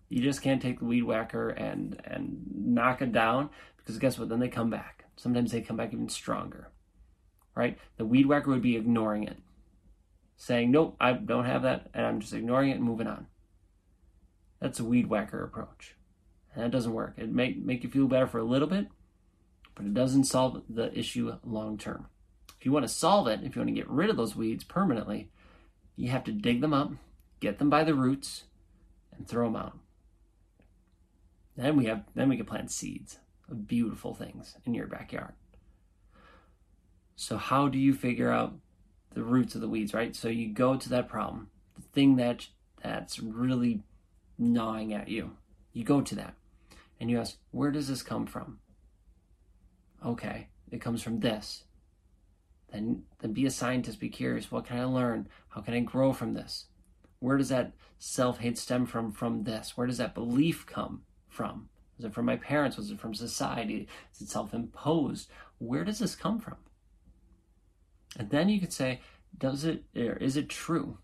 You 0.09 0.21
just 0.21 0.43
can't 0.43 0.61
take 0.61 0.81
the 0.81 0.85
weed 0.85 1.03
whacker 1.03 1.51
and 1.51 2.01
and 2.05 2.43
knock 2.53 3.01
it 3.01 3.13
down 3.13 3.51
because 3.77 3.99
guess 3.99 4.19
what? 4.19 4.29
Then 4.29 4.41
they 4.41 4.49
come 4.49 4.69
back. 4.69 5.05
Sometimes 5.17 5.53
they 5.53 5.61
come 5.61 5.77
back 5.77 5.93
even 5.93 6.09
stronger. 6.09 6.71
Right? 7.55 7.79
The 7.97 8.05
weed 8.05 8.27
whacker 8.27 8.51
would 8.51 8.63
be 8.63 8.77
ignoring 8.77 9.25
it 9.25 9.39
saying, 10.41 10.71
nope, 10.71 10.97
I 10.99 11.13
don't 11.13 11.45
have 11.45 11.63
that, 11.63 11.91
and 11.93 12.07
I'm 12.07 12.19
just 12.19 12.33
ignoring 12.33 12.71
it 12.71 12.77
and 12.77 12.83
moving 12.83 13.07
on. 13.07 13.27
That's 14.61 14.81
a 14.81 14.85
weed 14.85 15.09
whacker 15.09 15.43
approach. 15.43 15.95
And 16.55 16.65
that 16.65 16.71
doesn't 16.71 16.93
work. 16.93 17.15
It 17.17 17.31
may 17.31 17.55
make 17.55 17.85
you 17.85 17.91
feel 17.91 18.07
better 18.07 18.27
for 18.27 18.39
a 18.39 18.45
little 18.45 18.69
bit, 18.69 18.89
but 19.75 19.87
it 19.87 19.95
doesn't 19.95 20.25
solve 20.25 20.63
the 20.69 20.97
issue 20.99 21.35
long 21.45 21.79
term. 21.79 22.07
If 22.59 22.67
you 22.67 22.73
want 22.73 22.85
to 22.85 22.93
solve 22.93 23.27
it, 23.29 23.41
if 23.43 23.57
you 23.57 23.61
want 23.61 23.69
to 23.69 23.81
get 23.81 23.89
rid 23.89 24.11
of 24.11 24.17
those 24.17 24.37
weeds 24.37 24.65
permanently, 24.65 25.31
you 25.97 26.11
have 26.11 26.25
to 26.25 26.33
dig 26.33 26.61
them 26.61 26.75
up, 26.75 26.93
get 27.41 27.59
them 27.59 27.71
by 27.71 27.85
the 27.85 27.95
roots, 27.95 28.45
and 29.17 29.27
throw 29.27 29.47
them 29.47 29.57
out. 29.57 29.79
Then 31.57 31.77
we 31.77 31.87
have 31.87 32.05
then 32.15 32.29
we 32.29 32.37
can 32.37 32.47
plant 32.47 32.71
seeds 32.71 33.19
of 33.51 33.67
beautiful 33.67 34.15
things 34.15 34.57
in 34.65 34.75
your 34.75 34.87
backyard. 34.87 35.33
So 37.17 37.37
how 37.37 37.69
do 37.69 37.79
you 37.79 37.93
figure 37.93 38.31
out 38.31 38.55
the 39.13 39.23
roots 39.23 39.55
of 39.55 39.61
the 39.61 39.69
weeds, 39.69 39.93
right? 39.93 40.15
So 40.15 40.29
you 40.29 40.49
go 40.49 40.77
to 40.77 40.89
that 40.89 41.09
problem, 41.09 41.51
the 41.75 41.83
thing 41.83 42.17
that 42.17 42.47
that's 42.83 43.19
really 43.21 43.83
gnawing 44.41 44.93
at 44.93 45.09
you. 45.09 45.37
You 45.73 45.85
go 45.85 46.01
to 46.01 46.15
that 46.17 46.35
and 46.99 47.11
you 47.11 47.21
ask, 47.21 47.37
where 47.53 47.71
does 47.71 47.89
this 47.89 48.03
come 48.03 48.27
from? 48.27 48.59
Okay, 50.05 50.49
it 50.71 50.81
comes 50.81 51.03
from 51.03 51.21
this. 51.21 51.65
Then 52.73 53.03
then 53.21 53.33
be 53.33 53.47
a 53.47 53.51
scientist, 53.51 54.01
be 54.01 54.09
curious. 54.09 54.51
What 54.51 54.67
can 54.67 54.79
I 54.79 54.85
learn? 54.85 55.29
How 55.49 55.61
can 55.61 55.75
I 55.75 55.81
grow 55.81 56.13
from 56.13 56.35
this? 56.35 56.67
Where 57.19 57.37
does 57.37 57.51
that 57.51 57.73
self 57.99 58.39
hate 58.39 58.57
stem 58.59 58.87
from? 58.87 59.13
From 59.13 59.45
this? 59.45 59.77
Where 59.77 59.87
does 59.87 59.99
that 59.99 60.15
belief 60.15 60.67
come 60.67 61.03
from? 61.29 61.69
Was 61.97 62.07
it 62.07 62.15
from 62.15 62.27
my 62.27 62.37
parents? 62.37 62.77
Was 62.77 62.91
it 62.91 63.01
from 63.01 63.15
society? 63.15 63.89
Is 64.15 64.23
it 64.23 64.29
self 64.29 64.55
imposed? 64.55 65.31
Where 65.59 65.85
does 65.85 65.99
this 65.99 66.17
come 66.17 66.41
from? 66.41 66.57
And 68.19 68.31
then 68.31 68.49
you 68.49 68.61
could 68.61 68.73
say, 68.73 69.01
does 69.37 69.65
it, 69.65 69.85
or 69.95 70.15
is 70.15 70.37
it 70.37 70.49
true? 70.49 70.99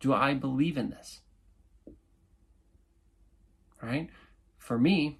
Do 0.00 0.12
I 0.12 0.34
believe 0.34 0.76
in 0.76 0.90
this? 0.90 1.20
Right? 3.82 4.08
For 4.58 4.78
me, 4.78 5.18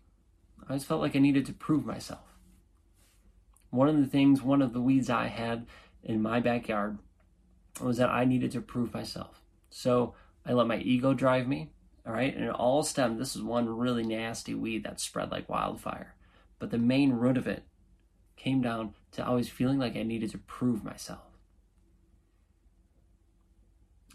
I 0.63 0.71
always 0.71 0.85
felt 0.85 1.01
like 1.01 1.15
I 1.15 1.21
needed 1.21 1.47
to 1.47 1.53
prove 1.53 1.85
myself. 1.85 2.21
One 3.71 3.89
of 3.89 3.99
the 3.99 4.07
things, 4.07 4.43
one 4.43 4.63
of 4.63 4.73
the 4.73 4.81
weeds 4.81 5.11
I 5.11 5.27
had 5.27 5.67
in 6.03 6.23
my 6.23 6.41
backyard 6.41 6.99
was 7.81 7.99
that 7.99 8.09
I 8.09 8.25
needed 8.25 8.53
to 8.53 8.61
prove 8.61 8.95
myself. 8.95 9.43
So 9.71 10.15
I 10.45 10.53
let 10.53 10.67
my 10.67 10.79
ego 10.79 11.13
drive 11.15 11.47
me, 11.47 11.71
all 12.07 12.13
right? 12.13 12.35
And 12.35 12.45
it 12.45 12.51
all 12.51 12.83
stemmed, 12.83 13.21
this 13.21 13.37
is 13.37 13.43
one 13.43 13.69
really 13.69 14.05
nasty 14.05 14.55
weed 14.55 14.85
that 14.85 15.01
spread 15.01 15.31
like 15.31 15.49
wildfire. 15.49 16.15
But 16.59 16.71
the 16.71 16.79
main 16.79 17.13
root 17.13 17.37
of 17.37 17.47
it 17.47 17.65
came 18.37 18.63
down 18.63 18.95
to 19.13 19.27
always 19.27 19.49
feeling 19.49 19.79
like 19.79 19.97
I 19.97 20.03
needed 20.03 20.31
to 20.31 20.39
prove 20.39 20.85
myself. 20.85 21.21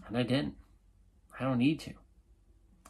And 0.08 0.18
I 0.18 0.24
didn't. 0.24 0.56
I 1.40 1.44
don't 1.44 1.60
need 1.60 1.80
to. 1.82 1.94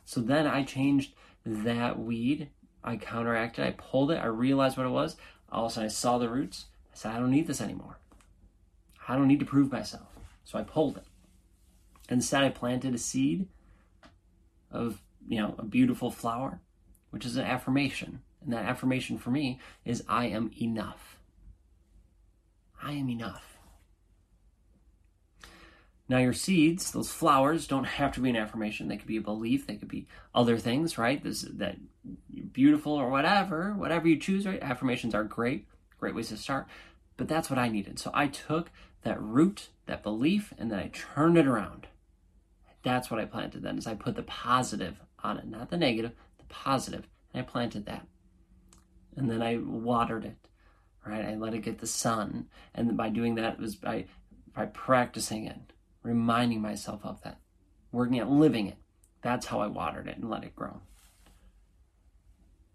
So 0.05 0.21
then 0.21 0.47
I 0.47 0.63
changed 0.63 1.13
that 1.45 1.99
weed. 1.99 2.49
I 2.83 2.97
counteracted. 2.97 3.65
I 3.65 3.71
pulled 3.71 4.11
it. 4.11 4.17
I 4.17 4.25
realized 4.25 4.77
what 4.77 4.85
it 4.85 4.89
was. 4.89 5.15
All 5.51 5.65
of 5.65 5.71
a 5.71 5.73
sudden, 5.73 5.85
I 5.85 5.89
saw 5.89 6.17
the 6.17 6.29
roots. 6.29 6.65
I 6.93 6.95
said, 6.95 7.11
I 7.11 7.19
don't 7.19 7.31
need 7.31 7.47
this 7.47 7.61
anymore. 7.61 7.99
I 9.07 9.15
don't 9.15 9.27
need 9.27 9.39
to 9.39 9.45
prove 9.45 9.71
myself. 9.71 10.07
So 10.43 10.57
I 10.57 10.63
pulled 10.63 10.97
it. 10.97 11.05
Instead, 12.09 12.43
I 12.43 12.49
planted 12.49 12.93
a 12.93 12.97
seed 12.97 13.47
of, 14.71 15.01
you 15.27 15.39
know, 15.39 15.55
a 15.57 15.63
beautiful 15.63 16.11
flower, 16.11 16.59
which 17.09 17.25
is 17.25 17.37
an 17.37 17.45
affirmation. 17.45 18.21
And 18.41 18.53
that 18.53 18.65
affirmation 18.65 19.17
for 19.17 19.29
me 19.31 19.59
is 19.85 20.03
I 20.07 20.25
am 20.25 20.51
enough. 20.59 21.17
I 22.81 22.93
am 22.93 23.09
enough. 23.09 23.50
Now, 26.11 26.17
your 26.17 26.33
seeds, 26.33 26.91
those 26.91 27.09
flowers, 27.09 27.67
don't 27.67 27.85
have 27.85 28.11
to 28.15 28.19
be 28.19 28.29
an 28.29 28.35
affirmation. 28.35 28.89
They 28.89 28.97
could 28.97 29.07
be 29.07 29.15
a 29.15 29.21
belief. 29.21 29.65
They 29.65 29.77
could 29.77 29.87
be 29.87 30.07
other 30.35 30.57
things, 30.57 30.97
right? 30.97 31.23
This 31.23 31.43
that 31.43 31.77
beautiful 32.51 32.91
or 32.91 33.09
whatever, 33.09 33.73
whatever 33.77 34.09
you 34.09 34.17
choose, 34.17 34.45
right? 34.45 34.61
Affirmations 34.61 35.15
are 35.15 35.23
great, 35.23 35.69
great 35.97 36.13
ways 36.13 36.27
to 36.27 36.35
start. 36.35 36.67
But 37.15 37.29
that's 37.29 37.49
what 37.49 37.57
I 37.57 37.69
needed. 37.69 37.97
So 37.97 38.11
I 38.13 38.27
took 38.27 38.71
that 39.03 39.21
root, 39.21 39.69
that 39.85 40.03
belief, 40.03 40.53
and 40.57 40.69
then 40.69 40.79
I 40.79 40.89
turned 40.89 41.37
it 41.37 41.47
around. 41.47 41.87
That's 42.83 43.09
what 43.09 43.21
I 43.21 43.23
planted 43.23 43.63
then, 43.63 43.77
is 43.77 43.87
I 43.87 43.95
put 43.95 44.17
the 44.17 44.23
positive 44.23 44.97
on 45.23 45.37
it, 45.37 45.47
not 45.47 45.69
the 45.69 45.77
negative, 45.77 46.11
the 46.39 46.45
positive, 46.49 47.07
and 47.33 47.41
I 47.41 47.49
planted 47.49 47.85
that. 47.85 48.05
And 49.15 49.31
then 49.31 49.41
I 49.41 49.59
watered 49.59 50.25
it, 50.25 50.49
right? 51.07 51.23
I 51.23 51.35
let 51.35 51.53
it 51.53 51.59
get 51.59 51.79
the 51.79 51.87
sun, 51.87 52.49
and 52.75 52.97
by 52.97 53.07
doing 53.07 53.35
that 53.35 53.53
it 53.53 53.59
was 53.61 53.77
by 53.77 54.07
by 54.53 54.65
practicing 54.65 55.45
it 55.45 55.71
reminding 56.03 56.61
myself 56.61 57.01
of 57.03 57.21
that, 57.23 57.39
working 57.91 58.19
at 58.19 58.29
living 58.29 58.67
it. 58.67 58.77
That's 59.21 59.45
how 59.45 59.59
I 59.59 59.67
watered 59.67 60.07
it 60.07 60.17
and 60.17 60.29
let 60.29 60.43
it 60.43 60.55
grow. 60.55 60.81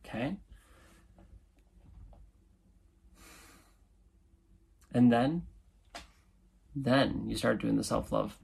Okay? 0.04 0.37
And 4.92 5.12
then, 5.12 5.42
then 6.75 7.25
you 7.28 7.37
start 7.37 7.61
doing 7.61 7.76
the 7.76 7.85
self 7.85 8.12
love. 8.12 8.38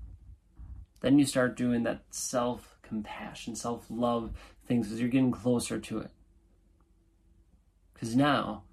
Then 1.00 1.18
you 1.18 1.24
start 1.24 1.56
doing 1.56 1.84
that 1.84 2.02
self 2.10 2.76
compassion, 2.82 3.56
self 3.56 3.86
love 3.88 4.32
things 4.66 4.92
as 4.92 5.00
you're 5.00 5.08
getting 5.08 5.30
closer 5.30 5.78
to 5.78 5.98
it. 5.98 6.10
Because 7.94 8.16
now, 8.16 8.64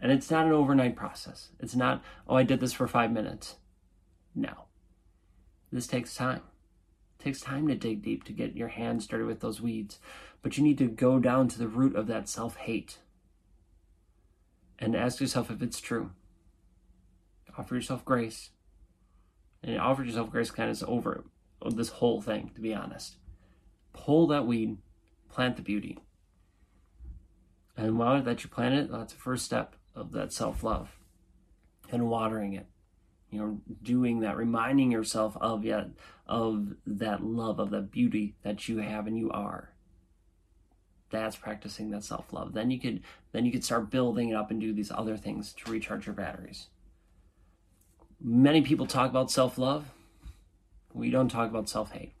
and 0.00 0.10
it's 0.10 0.30
not 0.30 0.46
an 0.46 0.52
overnight 0.52 0.96
process. 0.96 1.50
It's 1.60 1.76
not, 1.76 2.02
oh, 2.26 2.36
I 2.36 2.42
did 2.42 2.58
this 2.60 2.72
for 2.72 2.88
five 2.88 3.12
minutes. 3.12 3.56
No. 4.34 4.64
This 5.72 5.86
takes 5.86 6.14
time. 6.14 6.42
It 7.18 7.24
takes 7.24 7.40
time 7.40 7.66
to 7.68 7.74
dig 7.74 8.02
deep 8.02 8.24
to 8.24 8.32
get 8.32 8.54
your 8.54 8.68
hands 8.68 9.06
dirty 9.06 9.24
with 9.24 9.40
those 9.40 9.60
weeds. 9.60 9.98
But 10.42 10.58
you 10.58 10.62
need 10.62 10.78
to 10.78 10.86
go 10.86 11.18
down 11.18 11.48
to 11.48 11.58
the 11.58 11.68
root 11.68 11.96
of 11.96 12.06
that 12.08 12.28
self 12.28 12.56
hate 12.56 12.98
and 14.78 14.94
ask 14.94 15.20
yourself 15.20 15.50
if 15.50 15.62
it's 15.62 15.80
true. 15.80 16.10
Offer 17.56 17.76
yourself 17.76 18.04
grace. 18.04 18.50
And 19.62 19.78
offer 19.78 20.04
yourself 20.04 20.30
grace 20.30 20.50
kind 20.50 20.70
of 20.70 20.82
over 20.88 21.24
this 21.70 21.88
whole 21.88 22.20
thing, 22.20 22.50
to 22.54 22.60
be 22.60 22.74
honest. 22.74 23.16
Pull 23.92 24.26
that 24.26 24.46
weed, 24.46 24.78
plant 25.30 25.56
the 25.56 25.62
beauty. 25.62 25.98
And 27.76 27.98
while 27.98 28.20
that 28.20 28.42
you 28.42 28.50
plant 28.50 28.74
it, 28.74 28.90
that's 28.90 29.12
the 29.12 29.18
first 29.18 29.44
step 29.44 29.76
of 29.94 30.12
that 30.12 30.32
self 30.32 30.62
love 30.62 30.98
and 31.90 32.08
watering 32.08 32.54
it 32.54 32.66
you 33.32 33.38
know 33.38 33.60
doing 33.82 34.20
that 34.20 34.36
reminding 34.36 34.92
yourself 34.92 35.36
of 35.40 35.64
yet 35.64 35.86
of 36.26 36.74
that 36.86 37.24
love 37.24 37.58
of 37.58 37.70
the 37.70 37.80
beauty 37.80 38.36
that 38.42 38.68
you 38.68 38.78
have 38.78 39.06
and 39.06 39.18
you 39.18 39.30
are. 39.30 39.70
That's 41.10 41.36
practicing 41.36 41.90
that 41.90 42.04
self-love. 42.04 42.52
Then 42.52 42.70
you 42.70 42.78
could 42.78 43.02
then 43.32 43.44
you 43.44 43.50
could 43.50 43.64
start 43.64 43.90
building 43.90 44.28
it 44.28 44.36
up 44.36 44.50
and 44.50 44.60
do 44.60 44.72
these 44.72 44.92
other 44.92 45.16
things 45.16 45.52
to 45.54 45.70
recharge 45.70 46.06
your 46.06 46.14
batteries. 46.14 46.68
Many 48.20 48.62
people 48.62 48.86
talk 48.86 49.10
about 49.10 49.30
self-love. 49.30 49.86
We 50.92 51.10
don't 51.10 51.30
talk 51.30 51.50
about 51.50 51.68
self-hate. 51.68 52.12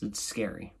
It's 0.00 0.20
scary. 0.20 0.74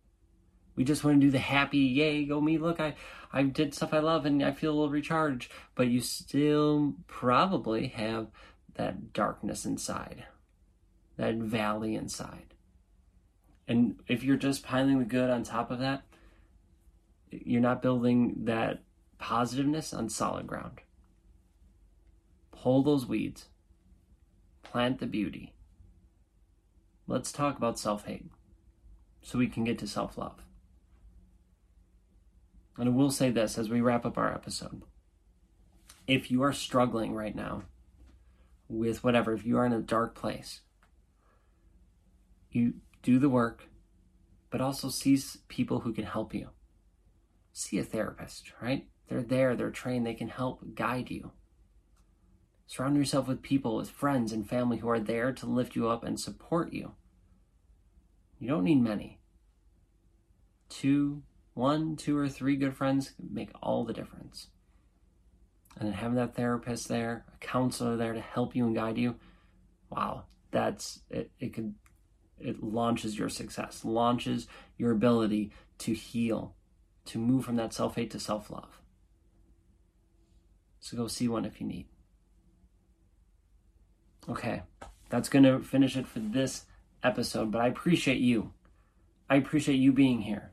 We 0.76 0.84
just 0.84 1.04
want 1.04 1.20
to 1.20 1.26
do 1.26 1.30
the 1.30 1.38
happy 1.38 1.78
yay 1.78 2.24
go 2.24 2.40
me 2.40 2.56
look 2.58 2.80
i 2.80 2.94
i 3.32 3.42
did 3.42 3.74
stuff 3.74 3.92
i 3.92 3.98
love 3.98 4.24
and 4.24 4.42
i 4.42 4.52
feel 4.52 4.72
a 4.72 4.74
little 4.74 4.90
recharged. 4.90 5.50
But 5.74 5.88
you 5.88 6.00
still 6.00 6.94
probably 7.06 7.88
have 7.88 8.28
that 8.74 9.12
darkness 9.12 9.64
inside, 9.64 10.24
that 11.16 11.34
valley 11.36 11.94
inside. 11.94 12.54
And 13.68 14.00
if 14.08 14.22
you're 14.22 14.36
just 14.36 14.62
piling 14.62 14.98
the 14.98 15.04
good 15.04 15.30
on 15.30 15.42
top 15.42 15.70
of 15.70 15.78
that, 15.78 16.02
you're 17.30 17.60
not 17.60 17.82
building 17.82 18.34
that 18.44 18.82
positiveness 19.18 19.94
on 19.94 20.08
solid 20.08 20.46
ground. 20.46 20.80
Pull 22.50 22.82
those 22.82 23.06
weeds, 23.06 23.46
plant 24.62 24.98
the 24.98 25.06
beauty. 25.06 25.54
Let's 27.06 27.32
talk 27.32 27.56
about 27.56 27.78
self 27.78 28.06
hate 28.06 28.26
so 29.22 29.38
we 29.38 29.46
can 29.46 29.64
get 29.64 29.78
to 29.78 29.86
self 29.86 30.18
love. 30.18 30.44
And 32.76 32.88
I 32.88 32.92
will 32.92 33.10
say 33.10 33.30
this 33.30 33.58
as 33.58 33.68
we 33.68 33.80
wrap 33.80 34.06
up 34.06 34.18
our 34.18 34.32
episode. 34.32 34.82
If 36.06 36.30
you 36.30 36.42
are 36.42 36.52
struggling 36.52 37.14
right 37.14 37.34
now 37.34 37.64
with 38.72 39.04
whatever, 39.04 39.32
if 39.32 39.44
you 39.44 39.58
are 39.58 39.66
in 39.66 39.72
a 39.72 39.80
dark 39.80 40.14
place, 40.14 40.62
you 42.50 42.74
do 43.02 43.18
the 43.18 43.28
work, 43.28 43.68
but 44.50 44.60
also 44.60 44.88
see 44.88 45.18
people 45.48 45.80
who 45.80 45.92
can 45.92 46.04
help 46.04 46.34
you. 46.34 46.48
See 47.52 47.78
a 47.78 47.84
therapist, 47.84 48.52
right? 48.60 48.86
They're 49.08 49.22
there, 49.22 49.54
they're 49.54 49.70
trained, 49.70 50.06
they 50.06 50.14
can 50.14 50.28
help 50.28 50.74
guide 50.74 51.10
you. 51.10 51.32
Surround 52.66 52.96
yourself 52.96 53.28
with 53.28 53.42
people, 53.42 53.76
with 53.76 53.90
friends 53.90 54.32
and 54.32 54.48
family 54.48 54.78
who 54.78 54.88
are 54.88 55.00
there 55.00 55.32
to 55.32 55.46
lift 55.46 55.76
you 55.76 55.88
up 55.88 56.02
and 56.02 56.18
support 56.18 56.72
you. 56.72 56.92
You 58.38 58.48
don't 58.48 58.64
need 58.64 58.82
many. 58.82 59.20
Two, 60.70 61.22
one, 61.52 61.96
two, 61.96 62.16
or 62.16 62.30
three 62.30 62.56
good 62.56 62.74
friends 62.74 63.12
make 63.18 63.50
all 63.62 63.84
the 63.84 63.92
difference 63.92 64.48
and 65.78 65.88
then 65.88 65.94
having 65.94 66.16
that 66.16 66.34
therapist 66.34 66.88
there, 66.88 67.24
a 67.34 67.38
counselor 67.38 67.96
there 67.96 68.12
to 68.12 68.20
help 68.20 68.54
you 68.54 68.66
and 68.66 68.74
guide 68.74 68.98
you, 68.98 69.16
wow, 69.90 70.24
that's 70.50 71.00
it. 71.10 71.30
It 71.38 71.54
could 71.54 71.74
it 72.38 72.62
launches 72.62 73.18
your 73.18 73.28
success, 73.28 73.84
launches 73.84 74.48
your 74.76 74.90
ability 74.90 75.52
to 75.78 75.94
heal, 75.94 76.54
to 77.06 77.18
move 77.18 77.44
from 77.44 77.56
that 77.56 77.72
self 77.72 77.94
hate 77.94 78.10
to 78.10 78.20
self 78.20 78.50
love. 78.50 78.80
So 80.80 80.96
go 80.96 81.06
see 81.06 81.28
one 81.28 81.44
if 81.44 81.60
you 81.60 81.66
need. 81.66 81.86
Okay, 84.28 84.62
that's 85.08 85.28
going 85.28 85.44
to 85.44 85.60
finish 85.60 85.96
it 85.96 86.06
for 86.06 86.20
this 86.20 86.66
episode, 87.02 87.50
but 87.50 87.60
I 87.60 87.68
appreciate 87.68 88.18
you. 88.18 88.52
I 89.28 89.36
appreciate 89.36 89.76
you 89.76 89.92
being 89.92 90.20
here, 90.20 90.52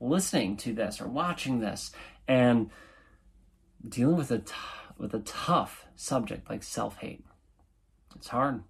listening 0.00 0.56
to 0.58 0.72
this 0.72 1.00
or 1.00 1.08
watching 1.08 1.60
this, 1.60 1.92
and 2.26 2.70
dealing 3.88 4.16
with 4.16 4.30
a 4.30 4.38
t- 4.38 4.52
with 4.98 5.14
a 5.14 5.20
tough 5.20 5.86
subject 5.96 6.48
like 6.48 6.62
self-hate. 6.62 7.24
It's 8.16 8.28
hard. 8.28 8.62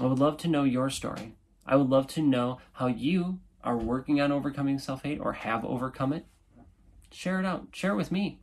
I 0.00 0.06
would 0.06 0.18
love 0.18 0.38
to 0.38 0.48
know 0.48 0.64
your 0.64 0.88
story. 0.88 1.34
I 1.66 1.76
would 1.76 1.88
love 1.90 2.06
to 2.08 2.22
know 2.22 2.58
how 2.72 2.86
you 2.86 3.40
are 3.62 3.76
working 3.76 4.20
on 4.20 4.32
overcoming 4.32 4.78
self-hate 4.78 5.20
or 5.20 5.34
have 5.34 5.64
overcome 5.64 6.12
it. 6.12 6.24
Share 7.12 7.38
it 7.38 7.46
out. 7.46 7.68
Share 7.72 7.92
it 7.92 7.96
with 7.96 8.10
me. 8.10 8.40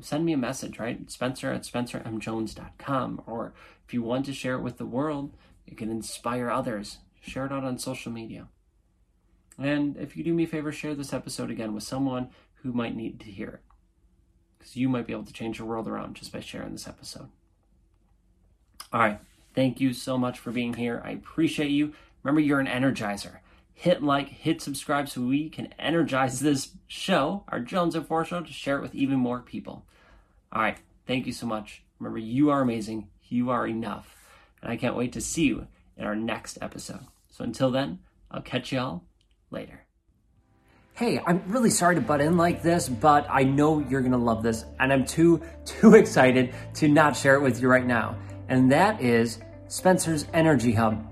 Send 0.00 0.24
me 0.24 0.32
a 0.32 0.38
message, 0.38 0.78
right? 0.78 1.10
Spencer 1.10 1.52
at 1.52 1.62
spencermjones.com. 1.62 3.22
Or 3.26 3.54
if 3.86 3.94
you 3.94 4.02
want 4.02 4.26
to 4.26 4.34
share 4.34 4.54
it 4.54 4.62
with 4.62 4.78
the 4.78 4.86
world, 4.86 5.32
it 5.66 5.76
can 5.76 5.90
inspire 5.90 6.50
others. 6.50 6.98
share 7.20 7.46
it 7.46 7.52
out 7.52 7.64
on 7.64 7.78
social 7.78 8.12
media. 8.12 8.48
And 9.58 9.96
if 9.96 10.16
you 10.16 10.22
do 10.22 10.34
me 10.34 10.44
a 10.44 10.46
favor, 10.46 10.70
share 10.70 10.94
this 10.94 11.12
episode 11.12 11.50
again 11.50 11.74
with 11.74 11.82
someone 11.82 12.30
who 12.56 12.72
might 12.72 12.94
need 12.94 13.18
to 13.20 13.26
hear 13.26 13.48
it. 13.48 13.60
Because 14.66 14.76
you 14.76 14.88
might 14.88 15.06
be 15.06 15.12
able 15.12 15.22
to 15.22 15.32
change 15.32 15.60
your 15.60 15.68
world 15.68 15.86
around 15.86 16.16
just 16.16 16.32
by 16.32 16.40
sharing 16.40 16.72
this 16.72 16.88
episode. 16.88 17.28
All 18.92 18.98
right. 18.98 19.20
Thank 19.54 19.80
you 19.80 19.92
so 19.92 20.18
much 20.18 20.40
for 20.40 20.50
being 20.50 20.74
here. 20.74 21.00
I 21.04 21.10
appreciate 21.10 21.70
you. 21.70 21.94
Remember, 22.24 22.40
you're 22.40 22.58
an 22.58 22.66
energizer. 22.66 23.38
Hit 23.74 24.02
like, 24.02 24.28
hit 24.28 24.60
subscribe 24.60 25.08
so 25.08 25.20
we 25.20 25.50
can 25.50 25.72
energize 25.78 26.40
this 26.40 26.70
show, 26.88 27.44
our 27.46 27.60
Jones 27.60 27.94
and 27.94 28.04
Four 28.04 28.24
show, 28.24 28.40
to 28.40 28.52
share 28.52 28.78
it 28.78 28.82
with 28.82 28.94
even 28.96 29.18
more 29.18 29.38
people. 29.38 29.86
All 30.52 30.62
right. 30.62 30.78
Thank 31.06 31.26
you 31.26 31.32
so 31.32 31.46
much. 31.46 31.84
Remember, 32.00 32.18
you 32.18 32.50
are 32.50 32.60
amazing. 32.60 33.06
You 33.28 33.50
are 33.50 33.68
enough. 33.68 34.16
And 34.62 34.72
I 34.72 34.76
can't 34.76 34.96
wait 34.96 35.12
to 35.12 35.20
see 35.20 35.44
you 35.44 35.68
in 35.96 36.04
our 36.04 36.16
next 36.16 36.58
episode. 36.60 37.06
So 37.30 37.44
until 37.44 37.70
then, 37.70 38.00
I'll 38.32 38.42
catch 38.42 38.72
y'all 38.72 39.04
later. 39.52 39.85
Hey, 40.96 41.20
I'm 41.26 41.42
really 41.48 41.68
sorry 41.68 41.94
to 41.96 42.00
butt 42.00 42.22
in 42.22 42.38
like 42.38 42.62
this, 42.62 42.88
but 42.88 43.26
I 43.28 43.42
know 43.42 43.80
you're 43.80 44.00
gonna 44.00 44.16
love 44.16 44.42
this, 44.42 44.64
and 44.80 44.90
I'm 44.90 45.04
too, 45.04 45.42
too 45.66 45.94
excited 45.94 46.54
to 46.76 46.88
not 46.88 47.14
share 47.14 47.34
it 47.34 47.42
with 47.42 47.60
you 47.60 47.68
right 47.68 47.84
now. 47.84 48.16
And 48.48 48.72
that 48.72 49.02
is 49.02 49.40
Spencer's 49.68 50.24
Energy 50.32 50.72
Hub. 50.72 51.06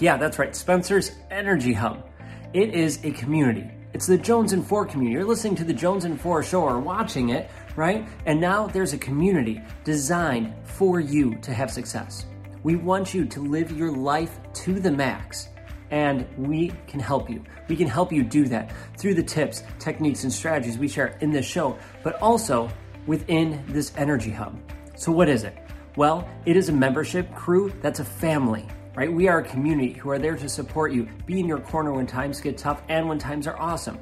Yeah, 0.00 0.16
that's 0.16 0.38
right, 0.38 0.56
Spencer's 0.56 1.12
Energy 1.30 1.74
Hub. 1.74 2.08
It 2.54 2.72
is 2.72 3.04
a 3.04 3.10
community. 3.10 3.70
It's 3.92 4.06
the 4.06 4.16
Jones 4.16 4.54
and 4.54 4.66
Four 4.66 4.86
community. 4.86 5.12
You're 5.12 5.28
listening 5.28 5.56
to 5.56 5.64
the 5.64 5.74
Jones 5.74 6.06
and 6.06 6.18
Four 6.18 6.42
show 6.42 6.62
or 6.62 6.80
watching 6.80 7.28
it, 7.28 7.50
right? 7.76 8.08
And 8.24 8.40
now 8.40 8.66
there's 8.66 8.94
a 8.94 8.98
community 8.98 9.60
designed 9.84 10.54
for 10.64 11.00
you 11.00 11.34
to 11.42 11.52
have 11.52 11.70
success. 11.70 12.24
We 12.62 12.76
want 12.76 13.12
you 13.12 13.26
to 13.26 13.40
live 13.42 13.72
your 13.72 13.94
life 13.94 14.38
to 14.54 14.80
the 14.80 14.90
max 14.90 15.48
and 15.92 16.26
we 16.38 16.72
can 16.88 16.98
help 16.98 17.30
you. 17.30 17.44
We 17.68 17.76
can 17.76 17.86
help 17.86 18.10
you 18.10 18.24
do 18.24 18.46
that 18.46 18.72
through 18.96 19.14
the 19.14 19.22
tips, 19.22 19.62
techniques, 19.78 20.24
and 20.24 20.32
strategies 20.32 20.78
we 20.78 20.88
share 20.88 21.18
in 21.20 21.30
this 21.30 21.46
show, 21.46 21.78
but 22.02 22.20
also 22.20 22.68
within 23.06 23.62
this 23.68 23.92
Energy 23.96 24.30
Hub. 24.30 24.58
So, 24.96 25.12
what 25.12 25.28
is 25.28 25.44
it? 25.44 25.56
Well, 25.96 26.26
it 26.46 26.56
is 26.56 26.70
a 26.70 26.72
membership 26.72 27.32
crew 27.34 27.72
that's 27.82 28.00
a 28.00 28.04
family, 28.04 28.66
right? 28.96 29.12
We 29.12 29.28
are 29.28 29.40
a 29.40 29.44
community 29.44 29.92
who 29.92 30.08
are 30.08 30.18
there 30.18 30.36
to 30.36 30.48
support 30.48 30.92
you, 30.92 31.06
be 31.26 31.38
in 31.38 31.46
your 31.46 31.60
corner 31.60 31.92
when 31.92 32.06
times 32.06 32.40
get 32.40 32.56
tough 32.56 32.82
and 32.88 33.06
when 33.08 33.18
times 33.18 33.46
are 33.46 33.60
awesome. 33.60 33.98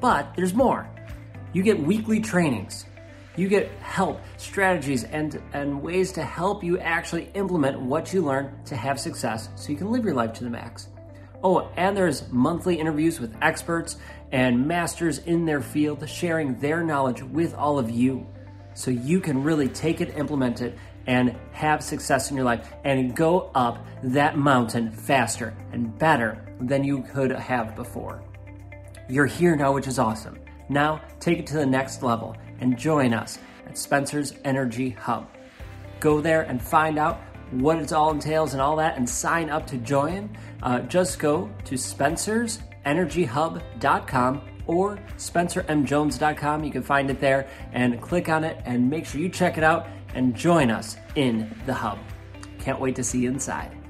But 0.00 0.34
there's 0.36 0.52
more. 0.52 0.88
You 1.54 1.62
get 1.62 1.80
weekly 1.80 2.20
trainings. 2.20 2.84
You 3.36 3.48
get 3.48 3.70
help, 3.80 4.20
strategies, 4.36 5.04
and, 5.04 5.40
and 5.54 5.80
ways 5.80 6.12
to 6.12 6.22
help 6.22 6.62
you 6.62 6.78
actually 6.78 7.30
implement 7.32 7.80
what 7.80 8.12
you 8.12 8.20
learn 8.20 8.52
to 8.66 8.76
have 8.76 9.00
success 9.00 9.48
so 9.54 9.72
you 9.72 9.78
can 9.78 9.90
live 9.90 10.04
your 10.04 10.12
life 10.12 10.34
to 10.34 10.44
the 10.44 10.50
max. 10.50 10.88
Oh, 11.42 11.68
and 11.76 11.96
there's 11.96 12.30
monthly 12.30 12.78
interviews 12.78 13.18
with 13.18 13.36
experts 13.42 13.96
and 14.30 14.66
masters 14.66 15.18
in 15.18 15.44
their 15.44 15.60
field 15.60 16.08
sharing 16.08 16.58
their 16.60 16.84
knowledge 16.84 17.22
with 17.22 17.54
all 17.54 17.78
of 17.78 17.90
you 17.90 18.26
so 18.74 18.90
you 18.90 19.20
can 19.20 19.42
really 19.42 19.68
take 19.68 20.00
it, 20.00 20.16
implement 20.16 20.60
it, 20.62 20.78
and 21.06 21.36
have 21.52 21.82
success 21.82 22.30
in 22.30 22.36
your 22.36 22.44
life 22.44 22.72
and 22.84 23.14
go 23.16 23.50
up 23.54 23.84
that 24.04 24.38
mountain 24.38 24.90
faster 24.90 25.54
and 25.72 25.98
better 25.98 26.54
than 26.60 26.84
you 26.84 27.02
could 27.02 27.32
have 27.32 27.74
before. 27.74 28.22
You're 29.08 29.26
here 29.26 29.56
now, 29.56 29.72
which 29.72 29.88
is 29.88 29.98
awesome. 29.98 30.38
Now, 30.68 31.02
take 31.18 31.38
it 31.40 31.46
to 31.48 31.54
the 31.54 31.66
next 31.66 32.02
level 32.02 32.36
and 32.60 32.78
join 32.78 33.12
us 33.12 33.38
at 33.66 33.76
Spencer's 33.76 34.34
Energy 34.44 34.90
Hub. 34.90 35.28
Go 35.98 36.20
there 36.20 36.42
and 36.42 36.62
find 36.62 36.98
out 36.98 37.20
what 37.52 37.78
it 37.78 37.92
all 37.92 38.10
entails 38.10 38.52
and 38.52 38.62
all 38.62 38.76
that 38.76 38.96
and 38.96 39.08
sign 39.08 39.50
up 39.50 39.66
to 39.68 39.76
join, 39.78 40.28
uh, 40.62 40.80
just 40.80 41.18
go 41.18 41.50
to 41.64 41.74
spencersenergyhub.com 41.74 44.42
or 44.66 44.96
spencermjones.com. 45.16 46.64
You 46.64 46.70
can 46.70 46.82
find 46.82 47.10
it 47.10 47.20
there 47.20 47.48
and 47.72 48.00
click 48.00 48.28
on 48.28 48.44
it 48.44 48.62
and 48.64 48.88
make 48.88 49.06
sure 49.06 49.20
you 49.20 49.28
check 49.28 49.58
it 49.58 49.64
out 49.64 49.88
and 50.14 50.34
join 50.34 50.70
us 50.70 50.96
in 51.16 51.54
the 51.66 51.74
hub. 51.74 51.98
Can't 52.58 52.80
wait 52.80 52.96
to 52.96 53.04
see 53.04 53.20
you 53.20 53.30
inside. 53.30 53.81